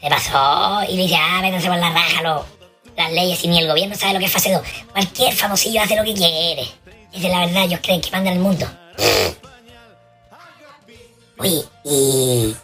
[0.02, 2.46] Se pasó y le dice, ah, métanse por la raja lo-
[2.98, 4.62] las leyes y ni el gobierno sabe lo que es fase 2.
[4.92, 6.62] Cualquier famosillo hace lo que quiere.
[7.14, 8.66] Esa es la verdad, ellos creen que mandan el mundo.
[11.38, 12.56] Oye, y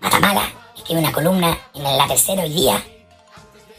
[0.00, 2.82] Matamala escribe una columna en la tercera hoy día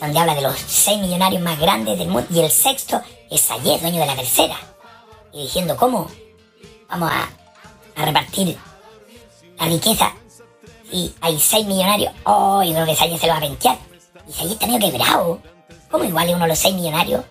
[0.04, 3.80] donde habla de los seis millonarios más grandes del mundo y el sexto es Sayed,
[3.80, 4.58] dueño de la tercera.
[5.32, 6.10] Y diciendo cómo
[6.90, 7.30] vamos a,
[8.04, 8.58] repartir
[9.58, 10.12] la riqueza
[10.92, 12.14] y hay seis millonarios.
[12.26, 13.78] Oh, yo creo que Sayed se lo va a pentear.
[14.28, 15.40] Y Sayed está medio quebrado.
[15.90, 17.24] ¿Cómo igual es uno de los seis millonarios?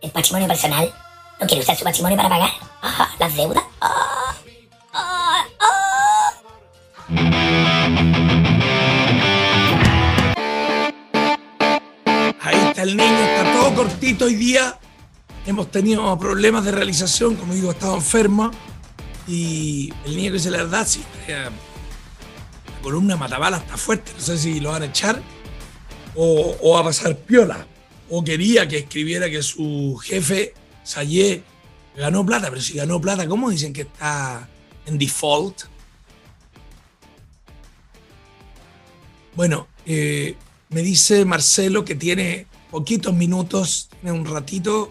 [0.00, 0.90] El patrimonio personal.
[1.38, 3.64] ¿No quiere usar su patrimonio para pagar ah, las deudas?
[3.82, 4.34] Ah,
[4.94, 5.44] ah,
[12.84, 14.78] el niño, está todo cortito hoy día.
[15.46, 18.50] Hemos tenido problemas de realización, como digo, estaba enfermo.
[19.26, 21.50] Y el niño que dice la verdad, sí, la
[22.82, 24.12] columna Matabala está fuerte.
[24.16, 25.20] No sé si lo van a echar
[26.14, 27.66] o, o va a pasar piola.
[28.10, 31.42] O quería que escribiera que su jefe, Sayé,
[31.96, 32.50] ganó plata.
[32.50, 34.48] Pero si ganó plata, ¿cómo dicen que está
[34.84, 35.62] en default?
[39.34, 40.36] Bueno, eh,
[40.68, 44.90] me dice Marcelo que tiene poquitos minutos, tiene un ratito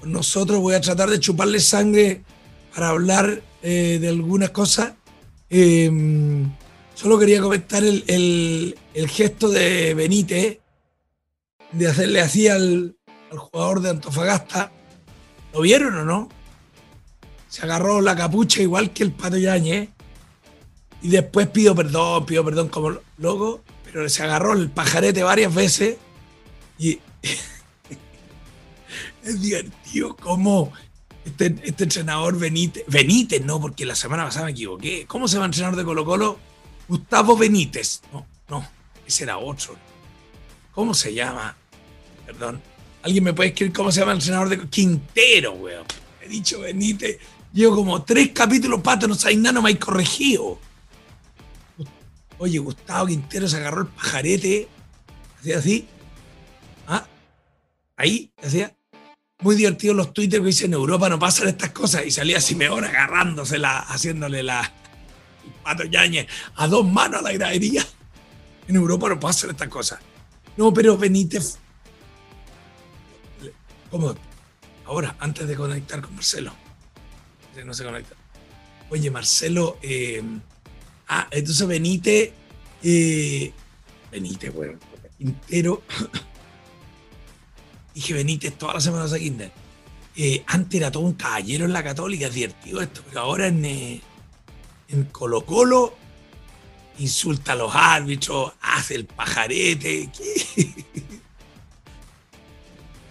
[0.00, 0.60] con nosotros.
[0.60, 2.24] Voy a tratar de chuparle sangre
[2.74, 4.94] para hablar eh, de algunas cosas.
[5.50, 5.90] Eh,
[6.94, 8.02] solo quería comentar el,
[8.94, 10.58] el- gesto de Benítez
[11.72, 12.96] de hacerle así al,
[13.30, 14.72] al jugador de Antofagasta.
[15.52, 16.30] ¿Lo vieron o no?
[17.48, 19.90] Se agarró la capucha igual que el Pato Yañez.
[21.02, 25.98] Y después pido perdón, pido perdón como loco, pero se agarró el pajarete varias veces
[26.78, 27.00] y
[29.24, 30.72] es divertido cómo
[31.24, 35.46] este, este entrenador Benítez, Benítez no, porque la semana pasada me equivoqué, ¿cómo se llama
[35.46, 36.38] el entrenador de Colo Colo?
[36.88, 38.66] Gustavo Benítez, no, no,
[39.06, 39.76] ese era otro.
[40.72, 41.56] ¿Cómo se llama?
[42.26, 42.60] Perdón.
[43.02, 45.86] ¿Alguien me puede escribir cómo se llama el entrenador de Quintero, weón?
[46.20, 47.18] He dicho Benítez.
[47.52, 50.58] Llevo como tres capítulos, pato, no sabéis nada, no me hay corregido.
[52.38, 54.68] Oye, Gustavo Quintero se agarró el pajarete,
[55.38, 55.88] hacía así.
[57.96, 58.02] ¿Ah?
[58.02, 58.76] Ahí, hacía.
[59.40, 62.06] Muy divertido los twitters que dicen en Europa no pasan estas cosas.
[62.06, 64.72] Y salía Simeón agarrándosela, haciéndole la
[65.62, 67.84] pato Yañez a dos manos a la gradería.
[68.66, 70.00] En Europa no pasan estas cosas.
[70.56, 71.58] No, pero Benítez.
[73.90, 74.14] ¿Cómo?
[74.86, 76.52] Ahora, antes de conectar con Marcelo.
[77.64, 78.14] No se conecta.
[78.90, 80.22] Oye, Marcelo, eh,
[81.08, 82.32] Ah, entonces Benítez.
[82.82, 83.52] Eh,
[84.10, 84.78] Benítez, bueno.
[85.16, 85.82] Quintero.
[87.96, 89.50] Dije Benítez toda la semana Kinder.
[90.16, 93.64] Eh, antes era todo un caballero en la Católica, es divertido esto, pero ahora en,
[93.64, 94.02] eh,
[94.88, 95.96] en Colo Colo
[96.98, 100.10] insulta a los árbitros, hace el pajarete.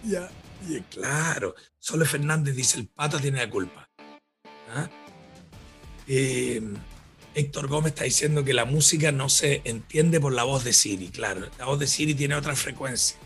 [0.04, 0.30] ya,
[0.70, 1.56] y claro.
[1.80, 3.90] Solo Fernández dice: el pata tiene la culpa.
[4.70, 4.88] ¿Ah?
[6.08, 6.62] Eh,
[7.34, 11.10] Héctor Gómez está diciendo que la música no se entiende por la voz de Siri,
[11.10, 11.50] claro.
[11.58, 13.18] La voz de Siri tiene otra frecuencia.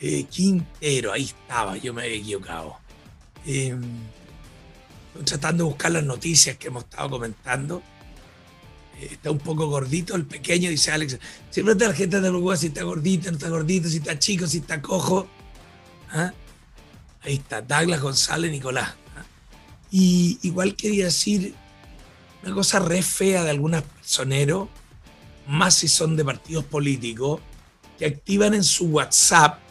[0.00, 2.76] Eh, Quintero, ahí estaba, yo me había equivocado.
[3.44, 3.76] Eh,
[5.08, 7.82] estoy tratando de buscar las noticias que hemos estado comentando.
[9.00, 11.18] Eh, está un poco gordito el pequeño, dice Alex.
[11.50, 14.58] Siempre la gente de Uruguay si está gordito, no está gordito, si está chico, si
[14.58, 15.26] está cojo.
[16.10, 16.32] ¿Ah?
[17.22, 18.90] Ahí está, Douglas González Nicolás.
[19.16, 19.24] ¿ah?
[19.90, 21.54] Y igual quería decir
[22.44, 24.68] una cosa re fea de algunos personeros,
[25.48, 27.40] más si son de partidos políticos,
[27.98, 29.67] que activan en su WhatsApp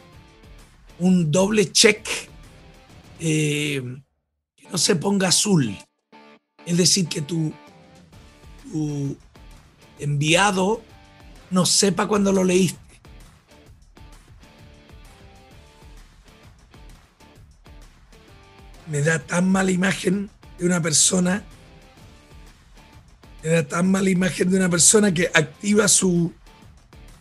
[0.99, 2.07] un doble check
[3.19, 3.81] eh,
[4.55, 5.77] que no se ponga azul.
[6.65, 7.53] Es decir, que tu,
[8.63, 9.15] tu
[9.99, 10.81] enviado
[11.49, 12.87] no sepa cuando lo leíste.
[18.89, 21.43] me da tan mala imagen de una persona,
[23.43, 26.33] me da tan mala imagen de una persona que activa su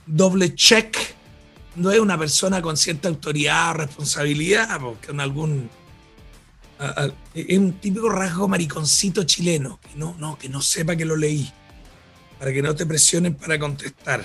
[0.06, 1.15] doble check.
[1.76, 5.70] No es una persona con cierta autoridad o responsabilidad, porque con algún
[7.34, 11.50] es un típico rasgo mariconcito chileno, que no, que no sepa que lo leí,
[12.38, 14.24] para que no te presionen para contestar.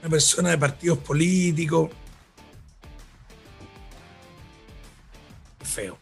[0.00, 1.90] Una persona de partidos políticos.
[5.62, 5.98] Feo.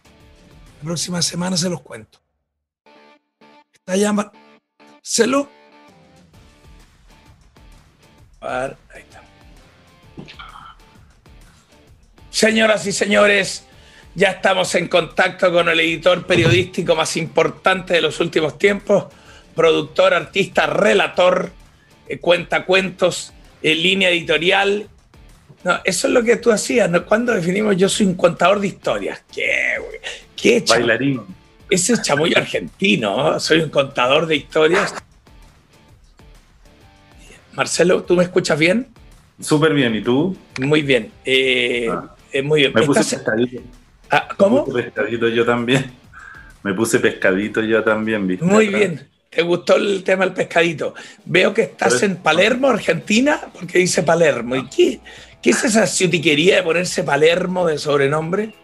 [0.79, 2.21] La próxima semana se los cuento.
[3.73, 4.13] Está ya
[12.43, 13.67] Señoras y señores,
[14.15, 19.05] ya estamos en contacto con el editor periodístico más importante de los últimos tiempos,
[19.55, 21.51] productor, artista, relator,
[22.09, 24.89] eh, cuenta cuentos, eh, línea editorial.
[25.63, 27.05] No, eso es lo que tú hacías, ¿no?
[27.05, 29.23] Cuando definimos yo soy un contador de historias.
[29.31, 29.99] ¿Qué, güey?
[30.35, 31.21] ¿Qué cham- Bailarín.
[31.69, 33.41] Ese es chamullo argentino, ¿no?
[33.41, 34.95] soy un contador de historias.
[37.53, 38.89] Marcelo, ¿tú me escuchas bien?
[39.39, 40.35] Súper bien, ¿y tú?
[40.61, 41.13] Muy bien.
[41.27, 41.91] eh,
[42.33, 42.73] eh, muy bien.
[42.75, 43.61] Me puse pescadito.
[44.11, 44.59] Ah, ¿Cómo?
[44.59, 45.91] Me puse pescadito yo también.
[46.63, 48.45] Me puse pescadito yo también, ¿viste?
[48.45, 49.09] Muy bien.
[49.31, 50.95] ¿Te gustó el tema del pescadito?
[51.25, 54.57] Veo que estás Pero- en Palermo, Argentina, porque dice Palermo.
[54.57, 55.01] ¿Y qué,
[55.41, 58.55] qué es esa ciutiquería de ponerse Palermo de sobrenombre?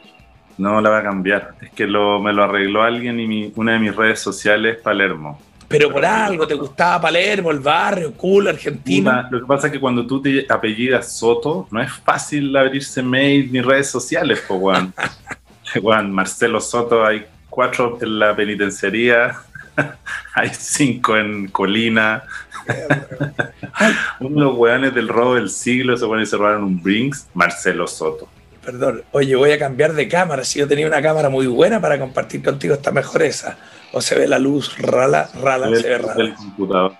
[0.59, 1.55] No la va a cambiar.
[1.63, 4.83] Es que lo, me lo arregló alguien y mi- una de mis redes sociales es
[4.83, 5.41] Palermo.
[5.69, 9.11] Pero por algo, ¿te gustaba Palermo, el barrio, cool, argentino?
[9.11, 13.03] Puta, Lo que pasa es que cuando tú te apellidas Soto, no es fácil abrirse
[13.03, 14.95] mail ni redes sociales, pues, weón.
[15.83, 19.37] Weón, Marcelo Soto, hay cuatro en la penitenciaría,
[20.35, 22.23] hay cinco en Colina.
[24.21, 27.29] Uno de los weones del robo del siglo se pone y se robaron un Brinks,
[27.35, 28.29] Marcelo Soto.
[28.65, 30.45] Perdón, oye, voy a cambiar de cámara.
[30.45, 33.59] Si yo tenía una cámara muy buena para compartir contigo, está mejor esa.
[33.93, 36.23] O se ve la luz rala, rala, se ve rala.
[36.25, 36.95] el computador.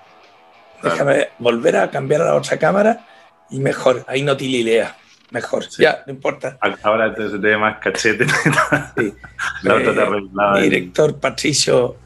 [0.83, 3.05] Déjame volver a cambiar a la otra cámara
[3.51, 4.97] y mejor, ahí no tililea.
[5.31, 6.57] Mejor, ya, no importa.
[6.83, 8.25] Ahora te, te ve más cachete.
[9.63, 11.97] La otra te Eh, arreglaba mi director Patricio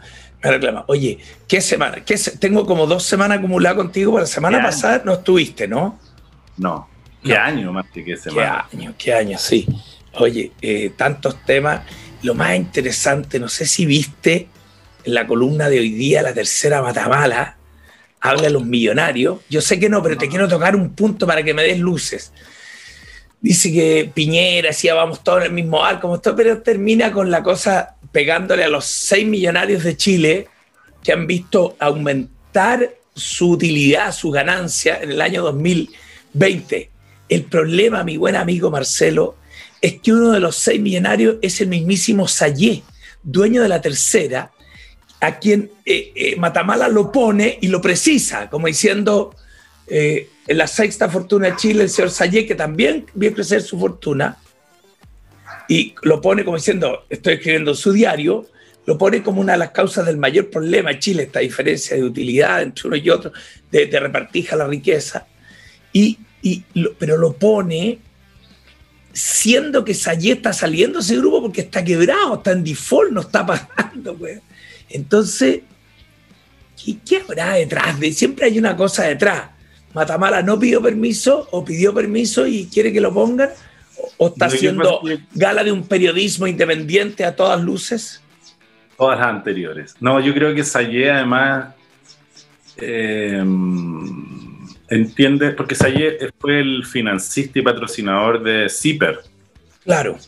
[0.42, 0.84] me reclama.
[0.88, 2.00] Oye, ¿qué semana?
[2.04, 5.68] ¿Qué se- tengo como dos semanas acumuladas contigo, pero la semana ¿Qué pasada no estuviste,
[5.68, 6.00] ¿no?
[6.56, 6.88] No.
[7.22, 8.66] ¿Qué año más que qué Qué semana?
[8.72, 9.68] año, qué año, sí.
[10.14, 11.82] Oye, eh, tantos temas.
[12.22, 14.48] Lo más interesante, no sé si viste
[15.04, 17.56] en la columna de hoy día, la tercera Matamala,
[18.20, 19.40] habla de los millonarios.
[19.48, 22.32] Yo sé que no, pero te quiero tocar un punto para que me des luces.
[23.40, 27.96] Dice que Piñera, decía, vamos todos en el mismo arco, pero termina con la cosa
[28.12, 30.48] pegándole a los seis millonarios de Chile
[31.02, 36.90] que han visto aumentar su utilidad, su ganancia en el año 2020.
[37.28, 39.36] El problema, mi buen amigo Marcelo,
[39.80, 42.84] es que uno de los seis millonarios es el mismísimo Sayé,
[43.24, 44.52] dueño de la tercera,
[45.22, 49.34] a quien eh, eh, Matamala lo pone y lo precisa, como diciendo,
[49.86, 53.78] eh, en la sexta fortuna de Chile, el señor Sayé, que también vio crecer su
[53.78, 54.36] fortuna,
[55.68, 58.46] y lo pone como diciendo, estoy escribiendo en su diario,
[58.84, 62.02] lo pone como una de las causas del mayor problema en Chile, esta diferencia de
[62.02, 63.30] utilidad entre uno y otro,
[63.70, 65.28] de, de repartija la riqueza,
[65.92, 66.18] y
[66.74, 68.00] lo- pero lo pone
[69.12, 73.20] siendo que Sayé está saliendo de ese grupo porque está quebrado, está en default, no
[73.20, 74.40] está pagando, güey.
[74.92, 75.60] Entonces,
[76.82, 77.98] ¿qué, qué habrá detrás?
[77.98, 79.50] De, siempre hay una cosa detrás.
[79.94, 83.50] Matamala no pidió permiso o pidió permiso y quiere que lo pongan
[83.98, 85.02] o, o está haciendo
[85.34, 88.22] gala de un periodismo independiente a todas luces.
[88.96, 89.96] Todas las anteriores.
[90.00, 91.74] No, yo creo que Sayé además
[92.76, 93.42] eh,
[94.88, 99.20] entiende, porque Sayé fue el financista y patrocinador de Zipper.
[99.84, 100.18] Claro.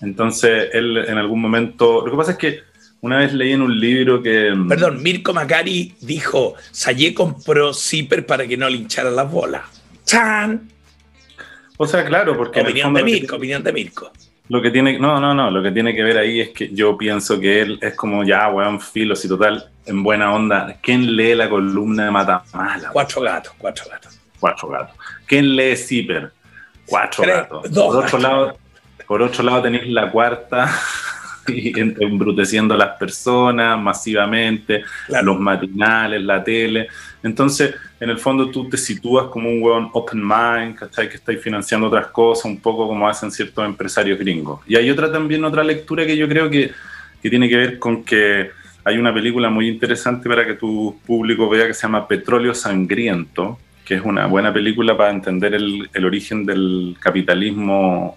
[0.00, 2.04] Entonces, él en algún momento.
[2.04, 2.60] Lo que pasa es que
[3.00, 4.52] una vez leí en un libro que.
[4.68, 9.62] Perdón, Mirko Macari dijo, Sayé compró Zipper para que no le hincharan las bolas.
[10.04, 10.68] ¡Chan!
[11.76, 12.60] O sea, claro, porque.
[12.60, 14.12] Opinión de Mirko, opinión de Mirko.
[14.48, 16.96] Lo que tiene, no, no, no, lo que tiene que ver ahí es que yo
[16.96, 20.76] pienso que él es como ya, weón, filos y total, en buena onda.
[20.80, 22.90] ¿Quién lee la columna de Matamala?
[22.92, 24.18] Cuatro gatos, cuatro gatos.
[24.38, 24.96] Cuatro gatos.
[25.26, 26.30] ¿Quién lee Zipper?
[26.86, 27.70] Cuatro Tres, gatos.
[27.72, 28.22] dos por, otro gatos.
[28.22, 28.58] lado,
[29.08, 30.72] por otro lado tenéis la cuarta
[31.52, 34.84] y embruteciendo a las personas masivamente,
[35.22, 36.88] los matinales, la tele.
[37.22, 41.08] Entonces, en el fondo tú te sitúas como un weón open mind, ¿cachai?
[41.08, 44.60] Que estáis financiando otras cosas, un poco como hacen ciertos empresarios gringos.
[44.66, 46.70] Y hay otra también, otra lectura que yo creo que,
[47.22, 48.50] que tiene que ver con que
[48.84, 53.58] hay una película muy interesante para que tu público vea que se llama Petróleo Sangriento,
[53.84, 58.16] que es una buena película para entender el, el origen del capitalismo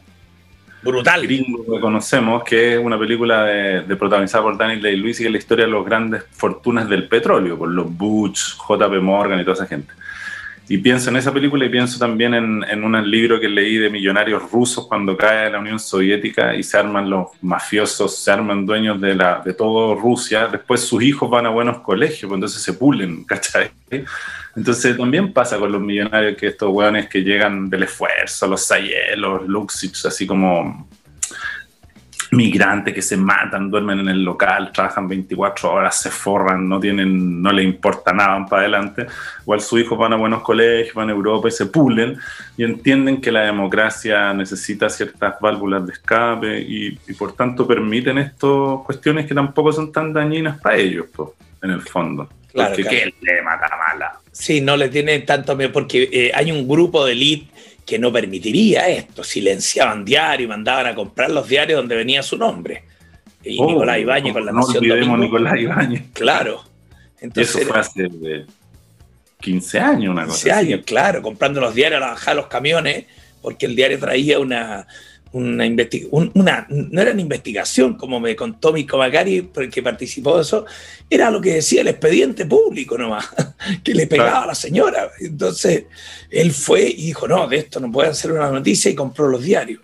[0.82, 1.24] Brutal.
[1.24, 5.28] gringo que conocemos, que es una película de, de protagonizada por Daniel Day-Lewis y que
[5.28, 9.44] es la historia de las grandes fortunas del petróleo, por los Butch, JP Morgan y
[9.44, 9.94] toda esa gente.
[10.72, 13.90] Y pienso en esa película y pienso también en, en un libro que leí de
[13.90, 19.02] millonarios rusos cuando cae la Unión Soviética y se arman los mafiosos, se arman dueños
[19.02, 20.48] de, la, de todo Rusia.
[20.48, 23.72] Después sus hijos van a buenos colegios, pues entonces se pulen, ¿cachai?
[24.60, 29.16] Entonces también pasa con los millonarios que estos hueones que llegan del esfuerzo, los Sayed,
[29.16, 30.86] los Luxich, así como
[32.32, 37.42] migrantes que se matan, duermen en el local, trabajan 24 horas, se forran, no tienen,
[37.42, 39.08] no les importa nada, van para adelante.
[39.44, 42.18] Igual sus hijos van a buenos colegios, van a Europa y se pulen
[42.58, 48.84] y entienden que la democracia necesita ciertas válvulas de escape y, por tanto permiten estas
[48.86, 52.28] cuestiones que tampoco son tan dañinas para ellos, po, en el fondo.
[52.66, 53.12] Claro, Porque claro.
[53.22, 54.20] ¿qué le mata mala?
[54.32, 57.48] Sí, no le tiene tanto miedo, porque eh, hay un grupo de élite
[57.86, 59.24] que no permitiría esto.
[59.24, 62.84] Silenciaban diarios y mandaban a comprar los diarios donde venía su nombre.
[63.44, 65.24] Y Oh, Nicolás Ibáñez con la no Nación olvidemos Domingo.
[65.40, 66.04] Nicolás Ibáñez.
[66.14, 66.64] Claro.
[67.22, 68.46] Entonces, eso fue hace eh,
[69.42, 70.74] 15 años, una cosa 15 así.
[70.74, 73.06] años, claro, comprando los diarios a la bajada de los camiones,
[73.42, 74.86] porque el diario traía una,
[75.32, 80.42] una investigación, una, no era una investigación, como me contó mi Macari, porque participó de
[80.42, 80.66] eso,
[81.10, 83.30] era lo que decía el expediente público nomás,
[83.84, 84.44] que le pegaba Claro.
[84.44, 85.12] a la señora.
[85.20, 85.86] Entonces,
[86.30, 89.44] él fue y dijo, no, de esto no puede hacer una noticia y compró los
[89.44, 89.82] diarios.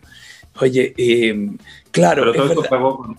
[0.59, 1.49] Oye, eh,
[1.91, 3.15] claro, Pero todo pagó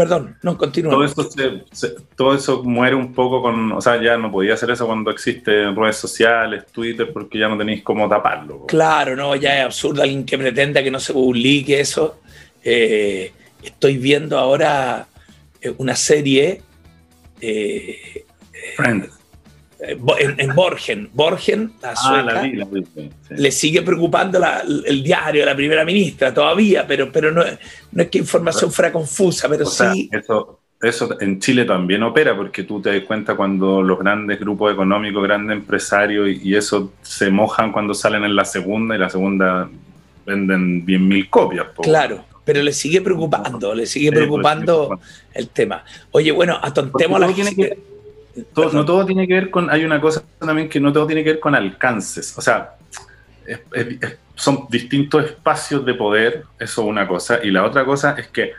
[0.00, 0.92] perdón, no, continúa.
[0.92, 4.54] todo eso, se- se- todo eso muere un poco con, o sea, ya no podía
[4.54, 8.64] hacer eso cuando existen redes sociales, Twitter, porque ya no tenéis cómo taparlo.
[8.66, 12.20] Claro, no, ya es absurdo alguien que pretenda que no se publique eso.
[12.64, 13.30] Eh,
[13.62, 15.06] estoy viendo ahora
[15.60, 16.62] eh, una serie
[17.42, 18.24] eh,
[18.76, 19.19] Friends.
[19.82, 21.10] Eh, en, en Borgen.
[21.12, 22.84] Borgen, la Ah, sueca, la vi, la vi.
[22.94, 23.10] sí.
[23.30, 27.42] le sigue preocupando la- el diario de la primera ministra todavía, pero, pero no,
[27.92, 30.08] no es que información fuera confusa, pero O sea, sí.
[30.12, 34.72] eso, eso en Chile también opera, porque tú te das cuenta cuando los grandes grupos
[34.72, 39.10] económicos, grandes empresarios, y, y eso se mojan cuando salen en la segunda, y la
[39.10, 39.68] segunda
[40.26, 41.66] venden 10.000 copias.
[41.74, 41.82] po.
[41.82, 44.98] Claro, pero le sigue preocupando, le sigue Sí, pues, preocupando
[45.34, 45.84] el tema.
[46.12, 47.78] Oye, bueno, atontemos a la tiene que-
[48.54, 49.70] todo- no todo tiene que ver con.
[49.70, 52.36] Hay una cosa también que no todo tiene que ver con alcances.
[52.36, 52.74] O sea,
[53.46, 57.40] es- es- es- son distintos espacios de poder, eso es una cosa.
[57.42, 58.52] Y la otra cosa es que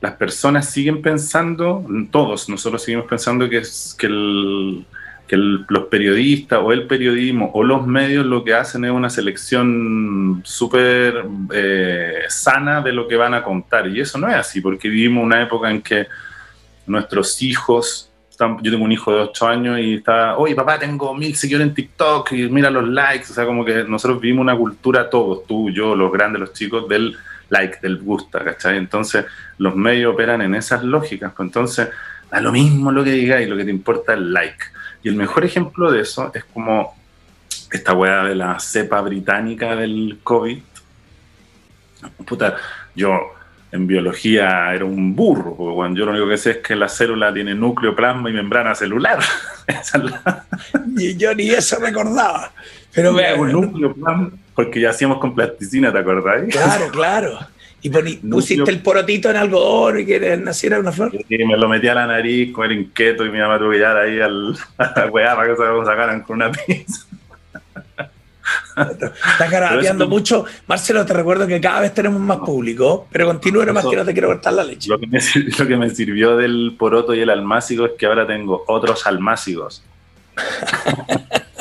[0.00, 4.84] las personas siguen pensando, todos nosotros seguimos pensando que, es, que, el-
[5.28, 9.08] que el- los periodistas o el periodismo o los medios lo que hacen es una
[9.10, 13.86] selección súper eh, sana de lo que van a contar.
[13.88, 16.08] Y eso no es así, porque vivimos una época en que
[16.86, 18.10] nuestros hijos,
[18.62, 21.74] yo tengo un hijo de 8 años y está, oye papá, tengo mil seguidores en
[21.74, 25.70] TikTok y mira los likes, o sea, como que nosotros vivimos una cultura todos, tú,
[25.70, 27.16] yo, los grandes, los chicos, del
[27.48, 28.76] like, del gusta, ¿cachai?
[28.76, 29.26] Entonces
[29.58, 31.88] los medios operan en esas lógicas, pues entonces
[32.30, 34.64] da lo mismo lo que digáis, lo que te importa es el like.
[35.02, 36.94] Y el mejor ejemplo de eso es como
[37.70, 40.58] esta weá de la cepa británica del COVID.
[42.26, 42.56] Puta,
[42.94, 43.34] yo
[43.72, 46.88] en biología era un burro, porque bueno, yo lo único que sé es que la
[46.88, 49.18] célula tiene núcleo, plasma y membrana celular.
[49.66, 50.44] Esa es la-
[50.96, 52.52] Y yo ni eso recordaba.
[52.94, 56.42] Pero un núcleo, plasma, porque ya hacíamos con plasticina, ¿te acordás?
[56.50, 57.38] Claro, claro.
[57.80, 57.90] Y
[58.30, 61.10] pusiste el porotito en algodón y que naciera una flor.
[61.28, 63.96] Y me lo metí a la nariz con el inquieto y mamá tuvo que llevar
[63.96, 67.06] ahí al, a la weá para que se lo sacaran con una pinza.
[68.76, 70.44] Estás garabateando mucho.
[70.66, 74.12] Marcelo, te recuerdo que cada vez tenemos más público, pero continúa nomás que no te
[74.12, 74.88] quiero cortar la leche.
[74.88, 75.18] Lo que, me,
[75.58, 79.82] lo que me sirvió del poroto y el almácigo es que ahora tengo otros almácigos.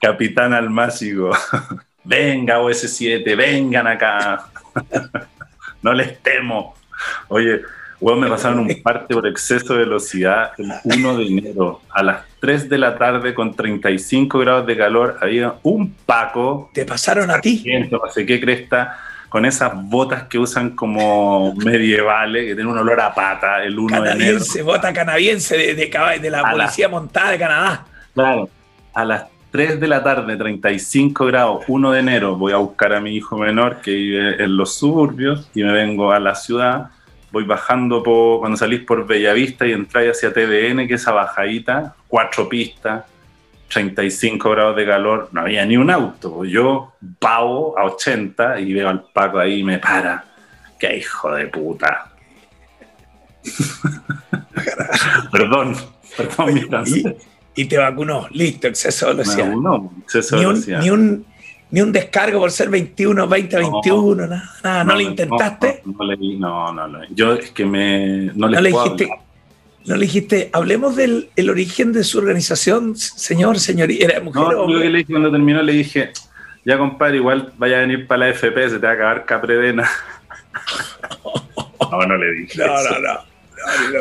[0.00, 1.30] Capitán Almácigo.
[2.04, 4.46] Venga, OS7, vengan acá.
[5.82, 6.74] no les temo.
[7.28, 7.62] Oye,
[8.00, 11.80] weón, me pasaron un parte por exceso de velocidad el 1 de enero.
[11.90, 16.70] A las 3 de la tarde, con 35 grados de calor, había un Paco.
[16.74, 17.64] ¿Te pasaron a ti?
[17.90, 18.98] No sé qué cresta.
[19.28, 23.88] Con esas botas que usan como medievales, que tienen un olor a pata el 1
[23.88, 24.18] de enero.
[24.18, 27.84] Canadiense, bota canadiense de, de, de la A la- policía montada de Canadá.
[28.14, 28.48] Claro,
[28.92, 33.00] a las 3 de la tarde, 35 grados, 1 de enero, voy a buscar a
[33.00, 36.90] mi hijo menor que vive en los suburbios y me vengo a la ciudad.
[37.34, 41.96] Voy bajando por, cuando salís por Bellavista y entráis hacia TVN, que es esa bajadita,
[42.06, 43.06] cuatro pistas,
[43.72, 46.44] 35 grados de calor, no había ni un auto.
[46.44, 50.24] Yo pavo a 80 y veo al Paco ahí y me para.
[50.78, 52.12] ¡Qué hijo de puta!
[55.32, 55.76] perdón,
[56.16, 57.16] perdón mi francés.
[57.56, 59.48] Y te vacunó, listo, exceso de velocidad.
[59.48, 60.80] vacunó, exceso de Ni un, velocidad.
[60.82, 61.26] ni un,
[61.70, 64.84] ni un descargo por ser 21, 20, 21, nada, nada.
[64.84, 65.82] ¿No, le intentaste?
[65.84, 66.98] No, no, leí, no, no, no.
[67.10, 68.30] Yo es que me.
[68.34, 69.18] No, les ¿No le dijiste, hablar.
[69.86, 74.48] no le dijiste, hablemos del el origen de su organización, señor, señorita, era mujer No,
[74.62, 76.12] o yo le dije cuando terminó, le dije,
[76.64, 79.88] ya compadre, igual vaya a venir para la FP, se te va a acabar Capredena.
[81.90, 82.58] no, no le dije.
[82.58, 82.90] No, eso.
[82.90, 83.34] no, no.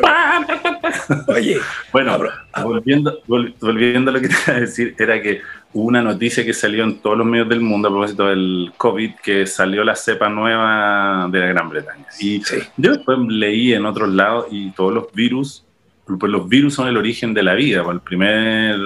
[0.01, 1.23] No, no.
[1.33, 1.57] Oye,
[1.93, 2.19] Bueno,
[2.63, 5.41] volviendo, vol- volviendo a lo que te iba a decir, era que
[5.73, 9.47] una noticia que salió en todos los medios del mundo a propósito del COVID, que
[9.47, 12.05] salió la cepa nueva de la Gran Bretaña.
[12.19, 12.41] Y
[12.77, 15.65] yo después leí en otros lados y todos los virus,
[16.05, 18.77] pues los virus son el origen de la vida, pues el primer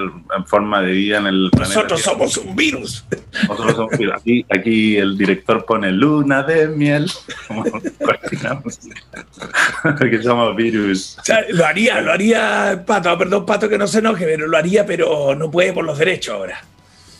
[0.46, 1.76] forma de vida en el planeta.
[1.76, 3.06] nosotros somos un virus.
[3.48, 4.16] Nosotros somos virus.
[4.16, 7.10] Aquí, aquí el director pone luna de miel.
[7.50, 8.38] Porque
[10.24, 11.18] somos virus.
[11.20, 14.56] O sea, lo haría, lo haría Pato, perdón Pato que no se enoje, pero lo
[14.56, 16.62] haría, pero no puede por los derechos ahora.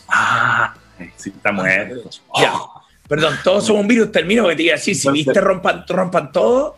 [0.08, 0.74] Ah,
[1.16, 2.08] sí, está muerto.
[2.40, 2.52] Ya.
[3.08, 6.76] Perdón, todos somos un virus, termino que te diga así, si viste rompan, rompan todo.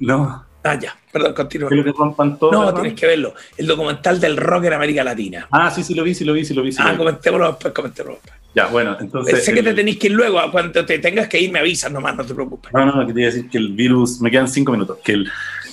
[0.00, 0.44] No.
[0.62, 1.68] Ah, ya, perdón, continúa.
[1.70, 2.52] ¿Qué es lo que rompan todo?
[2.52, 3.34] No, tienes que verlo.
[3.56, 5.48] El documental del rock en América Latina.
[5.50, 6.72] Ah, sí, sí lo vi, sí lo vi, sí lo vi.
[6.72, 6.98] Sí lo Ah, vi.
[6.98, 8.40] comentémoslo después, comentémoslo después.
[8.54, 9.44] Ya, bueno, entonces.
[9.44, 12.16] sé que te tenéis que ir luego, cuando te tengas que ir me avisas nomás,
[12.16, 12.72] no te preocupes.
[12.74, 14.98] No, no, no, que te iba a decir que el virus, me quedan cinco minutos,
[15.04, 15.30] que el,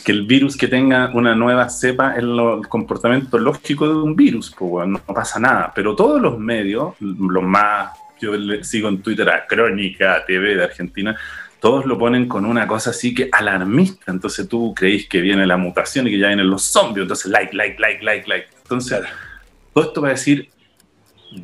[0.08, 4.16] que el virus que tenga una nueva cepa es lo- el comportamiento lógico de un
[4.16, 5.74] virus, pues bueno, no pasa nada.
[5.76, 7.91] Pero todos los medios, los más,
[8.22, 11.14] yo le sigo en Twitter a Crónica TV de Argentina,
[11.60, 14.10] todos lo ponen con una cosa así que alarmista.
[14.14, 17.53] Entonces tú creís que viene la mutación y que ya vienen los zombies, entonces like,
[17.53, 18.47] like, like, like, like.
[18.64, 19.01] Entonces,
[19.74, 20.49] todo esto va a decir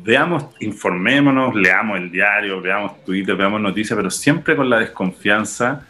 [0.02, 5.86] veamos, informémonos, leamos el diario, veamos Twitter, veamos noticias, pero siempre con la desconfianza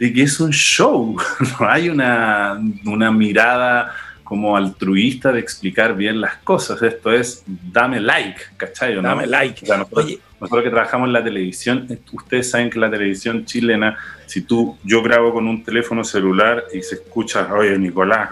[0.00, 1.16] de que es un show.
[1.60, 3.94] No hay una, una mirada
[4.24, 6.80] como altruista de explicar bien las cosas.
[6.82, 8.94] Esto es, dame like, ¿cachai?
[8.94, 9.02] no?
[9.02, 9.64] Dame like.
[9.64, 10.06] O sea, nosotros,
[10.40, 15.02] nosotros que trabajamos en la televisión, ustedes saben que la televisión chilena, si tú, yo
[15.02, 18.30] grabo con un teléfono celular y se escucha, oye, Nicolás,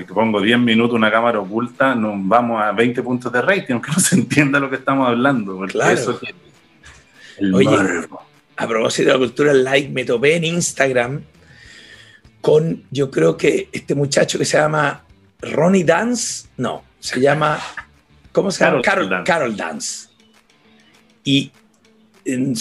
[0.00, 3.74] y te pongo 10 minutos una cámara oculta, nos vamos a 20 puntos de rating,
[3.74, 5.56] aunque no se entienda lo que estamos hablando.
[5.68, 5.92] Claro.
[5.92, 6.34] eso que-
[7.38, 7.68] el Oye.
[8.58, 11.22] A propósito de la cultura like, me topé en Instagram
[12.40, 15.04] con, yo creo que este muchacho que se llama
[15.40, 17.60] Ronnie Dance, no, se llama,
[18.32, 18.82] ¿cómo se llama?
[18.82, 20.08] Carol Carol, Carol Dance.
[21.22, 21.52] Y
[22.24, 22.54] en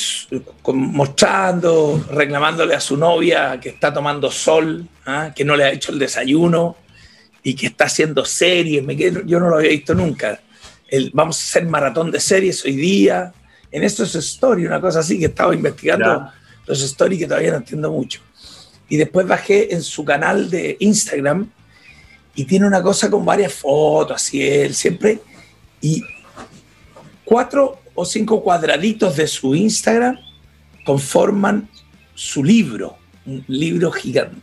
[0.67, 5.33] mostrando, reclamándole a su novia que está tomando sol, ¿ah?
[5.35, 6.77] que no le ha hecho el desayuno
[7.41, 10.39] y que está haciendo series, me yo no lo había visto nunca.
[10.89, 13.33] El, vamos a hacer maratón de series hoy día.
[13.77, 16.33] En esto es story, una cosa así que estaba investigando Ya.
[16.65, 18.21] los stories que todavía no entiendo mucho.
[18.89, 21.49] Y después bajé en su canal de Instagram
[22.35, 25.19] y tiene una cosa con varias fotos, así él siempre.
[25.81, 26.03] Y
[27.25, 30.17] cuatro o cinco cuadraditos de su Instagram
[30.85, 31.67] conforman
[32.15, 34.41] su libro, un libro gigante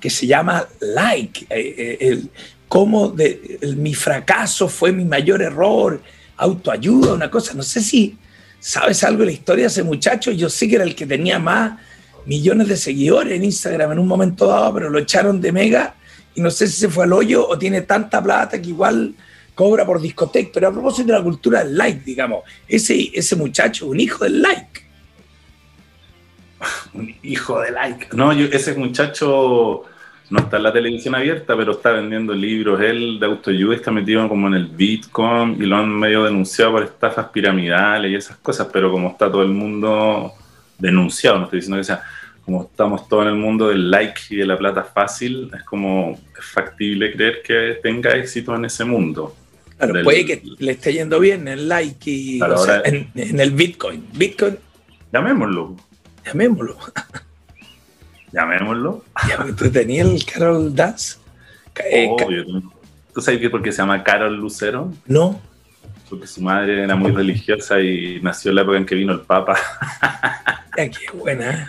[0.00, 2.30] que se llama Like, eh, eh, el,
[2.66, 6.02] cómo de, el- mi fracaso fue mi mayor error,
[6.36, 8.16] autoayuda, una cosa, no sé si
[8.62, 11.40] sabes algo de la historia de ese muchacho, yo sé que era el que tenía
[11.40, 11.80] más
[12.24, 15.96] millones de seguidores en Instagram en un momento dado, pero lo echaron de mega
[16.36, 19.14] y no sé si se fue al hoyo o tiene tanta plata que igual
[19.56, 23.88] cobra por discoteca, pero a propósito de la cultura del like, digamos, ese, ese muchacho,
[23.88, 24.82] un hijo del like.
[26.94, 28.16] Un hijo de like.
[28.16, 29.82] No, yo, ese muchacho
[30.32, 32.80] no está en la televisión abierta, pero está vendiendo libros.
[32.80, 36.82] Él de autoayuda está metido como en el Bitcoin y lo han medio denunciado por
[36.84, 40.32] estafas piramidales y esas cosas, pero como está todo el mundo
[40.78, 42.02] denunciado, no estoy diciendo que sea,
[42.46, 46.18] como estamos todos en el mundo del like y de la plata fácil, es como
[46.38, 49.36] es factible creer que tenga éxito en ese mundo.
[49.76, 52.88] Claro, Del- puede que le esté yendo bien en like y Claro, o sea, ahora-
[52.88, 54.06] en, en el Bitcoin.
[54.14, 54.56] Bitcoin,
[55.12, 55.76] Llamémoslo,
[56.24, 56.78] llamémoslo.
[58.32, 59.04] Llamémoslo.
[59.28, 61.16] Ya, ¿Tú tenías el Carol Dance?
[61.72, 62.44] Ca- eh, Obvio.
[63.14, 64.92] ¿Tú sabes por qué se llama Carol Lucero?
[65.06, 65.40] no,
[66.08, 69.20] Porque su madre era muy religiosa y nació en la época en que vino el
[69.20, 69.56] Papa.
[70.76, 71.68] ya, qué buena.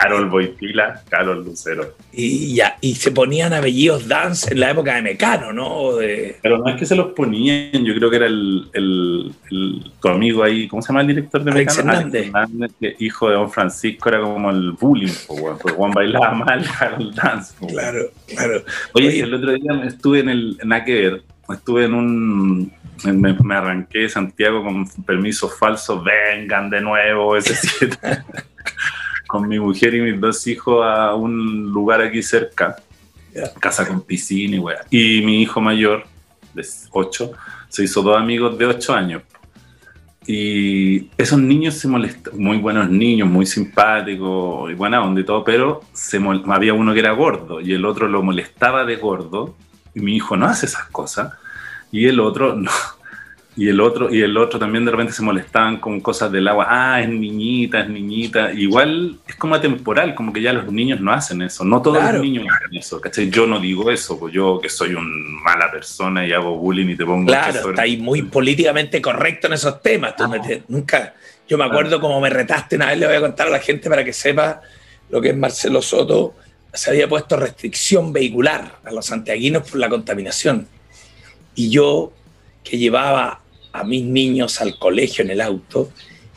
[0.00, 1.94] Carol Boitila, Carol Lucero.
[2.12, 5.94] Y ya, y se ponían apellidos Dance en la época de Mecano, ¿no?
[5.96, 9.92] De- Pero no es que se los ponían, yo creo que era el, el- el-
[10.00, 11.92] tu amigo ahí, ¿cómo se llama el director de Alex Mecano?
[11.98, 12.26] Hernández.
[12.26, 17.14] Hernández, que hijo de don Francisco, era como el bullying, porque Juan bailaba mal, Carol
[17.14, 17.52] Dance.
[17.60, 17.66] po.
[17.66, 18.62] Claro, claro.
[18.94, 19.20] Oye, Oye.
[19.20, 21.22] el otro día estuve en el, nada que ver,
[21.52, 22.72] estuve en un,
[23.04, 27.54] me, me arranqué de Santiago con permisos falsos, vengan de nuevo, ese
[29.30, 32.74] con mi mujer y mis dos hijos a un lugar aquí cerca,
[33.60, 34.80] casa con piscina y weá.
[34.90, 36.04] Y mi hijo mayor,
[36.52, 37.32] de 8,
[37.68, 39.22] se hizo dos amigos de 8 años.
[40.26, 45.44] y esos niños se molestan, muy buenos niños, muy simpáticos y buena onda y todo,
[45.44, 49.56] pero se había uno que era gordo y el otro lo molestaba de gordo
[49.94, 51.34] y mi hijo no hace esas cosas
[51.92, 52.70] y el otro no.
[53.60, 56.64] Y el otro, y el otro también de repente se molestaban con cosas del agua.
[56.66, 58.52] Ah, es niñita, es niñita.
[58.54, 61.62] Igual es como atemporal, como que ya los niños no hacen eso.
[61.62, 62.14] No todos Claro.
[62.16, 63.28] los niños hacen eso, ¿cachai?
[63.28, 65.10] Yo no digo eso, pues yo que soy una
[65.44, 69.52] mala persona y hago bullying y te pongo Claro, está ahí muy políticamente correcto en
[69.52, 70.14] esos temas.
[70.16, 71.12] Te- nunca,
[71.46, 73.90] yo me acuerdo como me retaste una vez, le voy a contar a la gente
[73.90, 74.62] para que sepa
[75.10, 76.34] lo que es Marcelo Soto.
[76.72, 80.66] Se había puesto restricción vehicular a los santiaguinos por la contaminación.
[81.54, 82.10] Y yo,
[82.64, 83.39] que llevaba
[83.72, 85.90] a mis niños al colegio en el auto,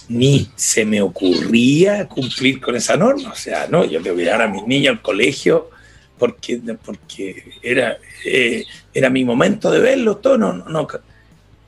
[0.09, 3.31] ni se me ocurría cumplir con esa norma.
[3.31, 5.69] O sea, no, yo tengo que a mis niños al colegio
[6.17, 10.37] porque, porque era, eh, era mi momento de verlos, todo.
[10.37, 10.87] No, no, no.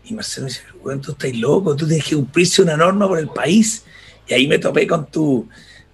[0.05, 3.19] Y Marcelo me dice, weón, tú estás loco, tú tienes que cumplirse una norma por
[3.19, 3.83] el país.
[4.27, 5.47] Y ahí me topé con tu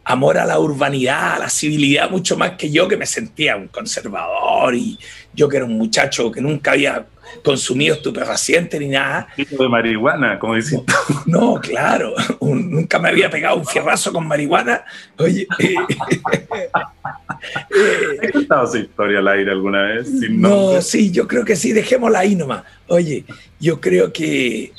[0.03, 3.67] amor a la urbanidad, a la civilidad, mucho más que yo, que me sentía un
[3.67, 4.97] conservador y
[5.33, 7.05] yo que era un muchacho que nunca había
[7.43, 9.27] consumido estupefacientes ni nada.
[9.35, 10.83] de marihuana, como dicen.
[11.25, 14.83] No, claro, un- nunca me había pegado un fierrazo con marihuana.
[15.17, 15.75] Oye, eh,
[18.23, 20.07] ¿Has contado esa historia al aire alguna vez?
[20.07, 22.63] Sin no, sí, yo creo que sí, dejémosla ahí nomás.
[22.87, 23.25] Oye,
[23.59, 24.73] yo creo que,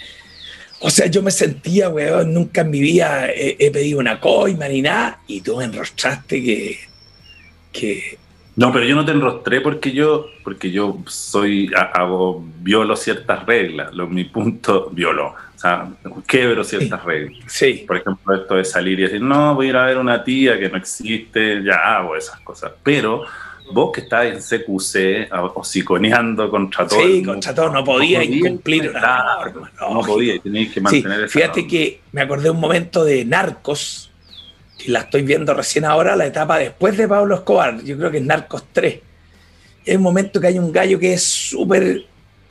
[0.81, 4.69] o sea, yo me sentía, weón, nunca en mi vida he, he pedido una coima
[4.69, 6.79] ni nada, y tú me enrostraste que,
[7.73, 8.19] que
[8.57, 13.47] No, pero yo no te enrostré porque yo, porque yo soy, ha- hago, violo ciertas
[13.47, 13.95] reglas.
[13.95, 15.29] Lo, mi punto, violo.
[15.29, 15.89] O sea,
[16.27, 17.39] quebro ciertas reglas.
[17.47, 17.85] Sí.
[17.87, 20.59] Por ejemplo, esto de salir y decir, no, voy a ir a ver una tía
[20.59, 22.73] que no existe, ya hago esas cosas.
[22.83, 23.23] Pero
[23.73, 27.01] vos que estás en CQC o, o siconeando contra todo.
[27.01, 31.21] Sí, contra todo, no podía incumplir una claro, norma, No, podía, tenías que Sí, mantener
[31.21, 31.71] esa fíjate norma.
[31.71, 34.11] que me acordé un momento de Narcos,
[34.87, 38.19] y la estoy viendo recién ahora, la etapa después de Pablo Escobar, yo creo que
[38.19, 38.99] es Narcos 3.
[39.85, 42.05] Y hay un momento que hay un gallo que es súper,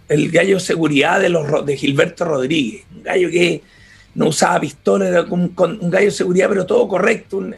[0.09, 3.61] el gallo seguridad de, los, de Gilberto Rodríguez, un gallo que
[4.15, 7.38] no usaba pistola, era un, con- un gallo de seguridad, pero todo correcto.
[7.38, 7.55] un-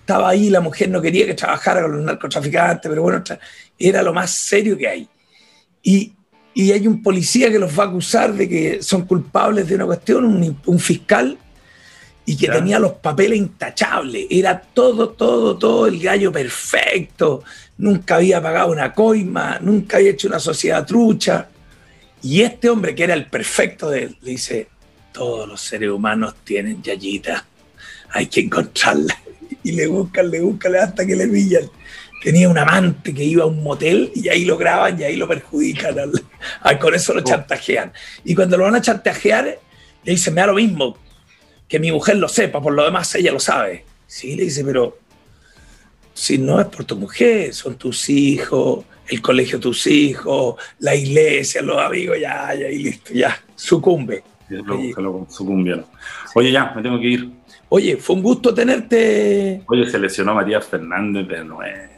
[0.00, 3.22] estaba ahí, la mujer no quería que trabajara con los narcotraficantes, pero bueno,
[3.78, 5.08] era lo más serio que hay.
[5.82, 6.12] Y,
[6.52, 9.86] y hay un policía que los va a acusar de que son culpables de una
[9.86, 11.38] cuestión, un, un fiscal,
[12.26, 14.26] y que tenía los papeles intachables.
[14.30, 17.44] Era todo, todo, todo el gallo perfecto.
[17.78, 21.48] Nunca había pagado una coima, nunca había hecho una sociedad trucha.
[22.22, 24.68] Y este hombre, que era el perfecto de él, le dice,
[25.12, 27.44] todos los seres humanos tienen yayita,
[28.10, 29.14] hay que encontrarla.
[29.62, 31.62] Y le buscan, le buscan hasta que le pillan.
[32.22, 35.26] Tenía un amante que iba a un motel y ahí lo graban y ahí lo
[35.26, 35.98] perjudican.
[35.98, 36.22] al-
[36.60, 37.90] al- con eso lo chantajean.
[38.24, 39.58] Y cuando lo van a chantajear,
[40.04, 40.98] le dicen, me da lo mismo,
[41.68, 43.84] que mi mujer lo sepa, por lo demás ella lo sabe.
[44.06, 44.98] Sí, le dice, pero
[46.12, 50.94] si no es por tu mujer, son tus hijos, el colegio de tus hijos, la
[50.94, 54.22] iglesia, los amigos, ya, ya, y listo, ya, sucumbe.
[54.48, 55.86] Se lo, se lo sucumbieron.
[56.34, 57.30] Oye, ya, me tengo que ir.
[57.68, 61.88] Oye, fue un gusto tenerte, Oye, se lesionó Matías Fernández de nuevo.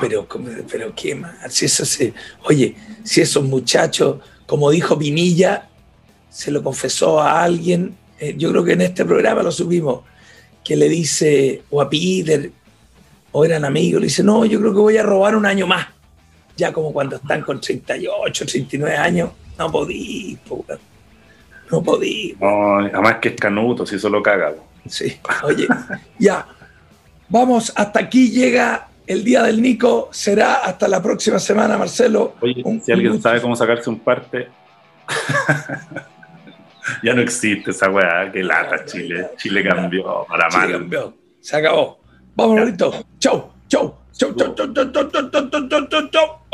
[0.00, 0.28] pero,
[0.70, 2.14] pero qué mal, si eso se,
[2.44, 5.68] oye, si esos muchachos, como dijo Pinilla,
[6.28, 10.00] se lo confesó a alguien, eh, yo creo que en este programa lo subimos,
[10.62, 12.50] que le dice, o a Peter,
[13.32, 15.86] o eran amigos, le dice, no, yo creo que voy a robar un año más.
[16.56, 20.64] Ya como cuando están con 38, 39 años, no podí, po,
[21.70, 22.36] no podí.
[22.40, 24.52] No, además que es canuto, si solo caga.
[24.52, 24.64] po.
[24.88, 25.66] Sí, oye,
[26.18, 26.46] ya,
[27.28, 32.34] vamos, hasta aquí llega el día del Nico, será hasta la próxima semana, Marcelo.
[32.40, 34.48] Oye, Un- si alguien sabe cómo sacarse un parte,
[37.02, 39.30] ya no existe esa weá, qué lata Chile.
[39.36, 40.72] Chile cambió para Chile mal.
[40.72, 42.00] cambió, se acabó.
[42.36, 46.44] Vamos, Lolito, chau, chau, chau, chau, chau, chau, chau, chau, chau, chau, chau,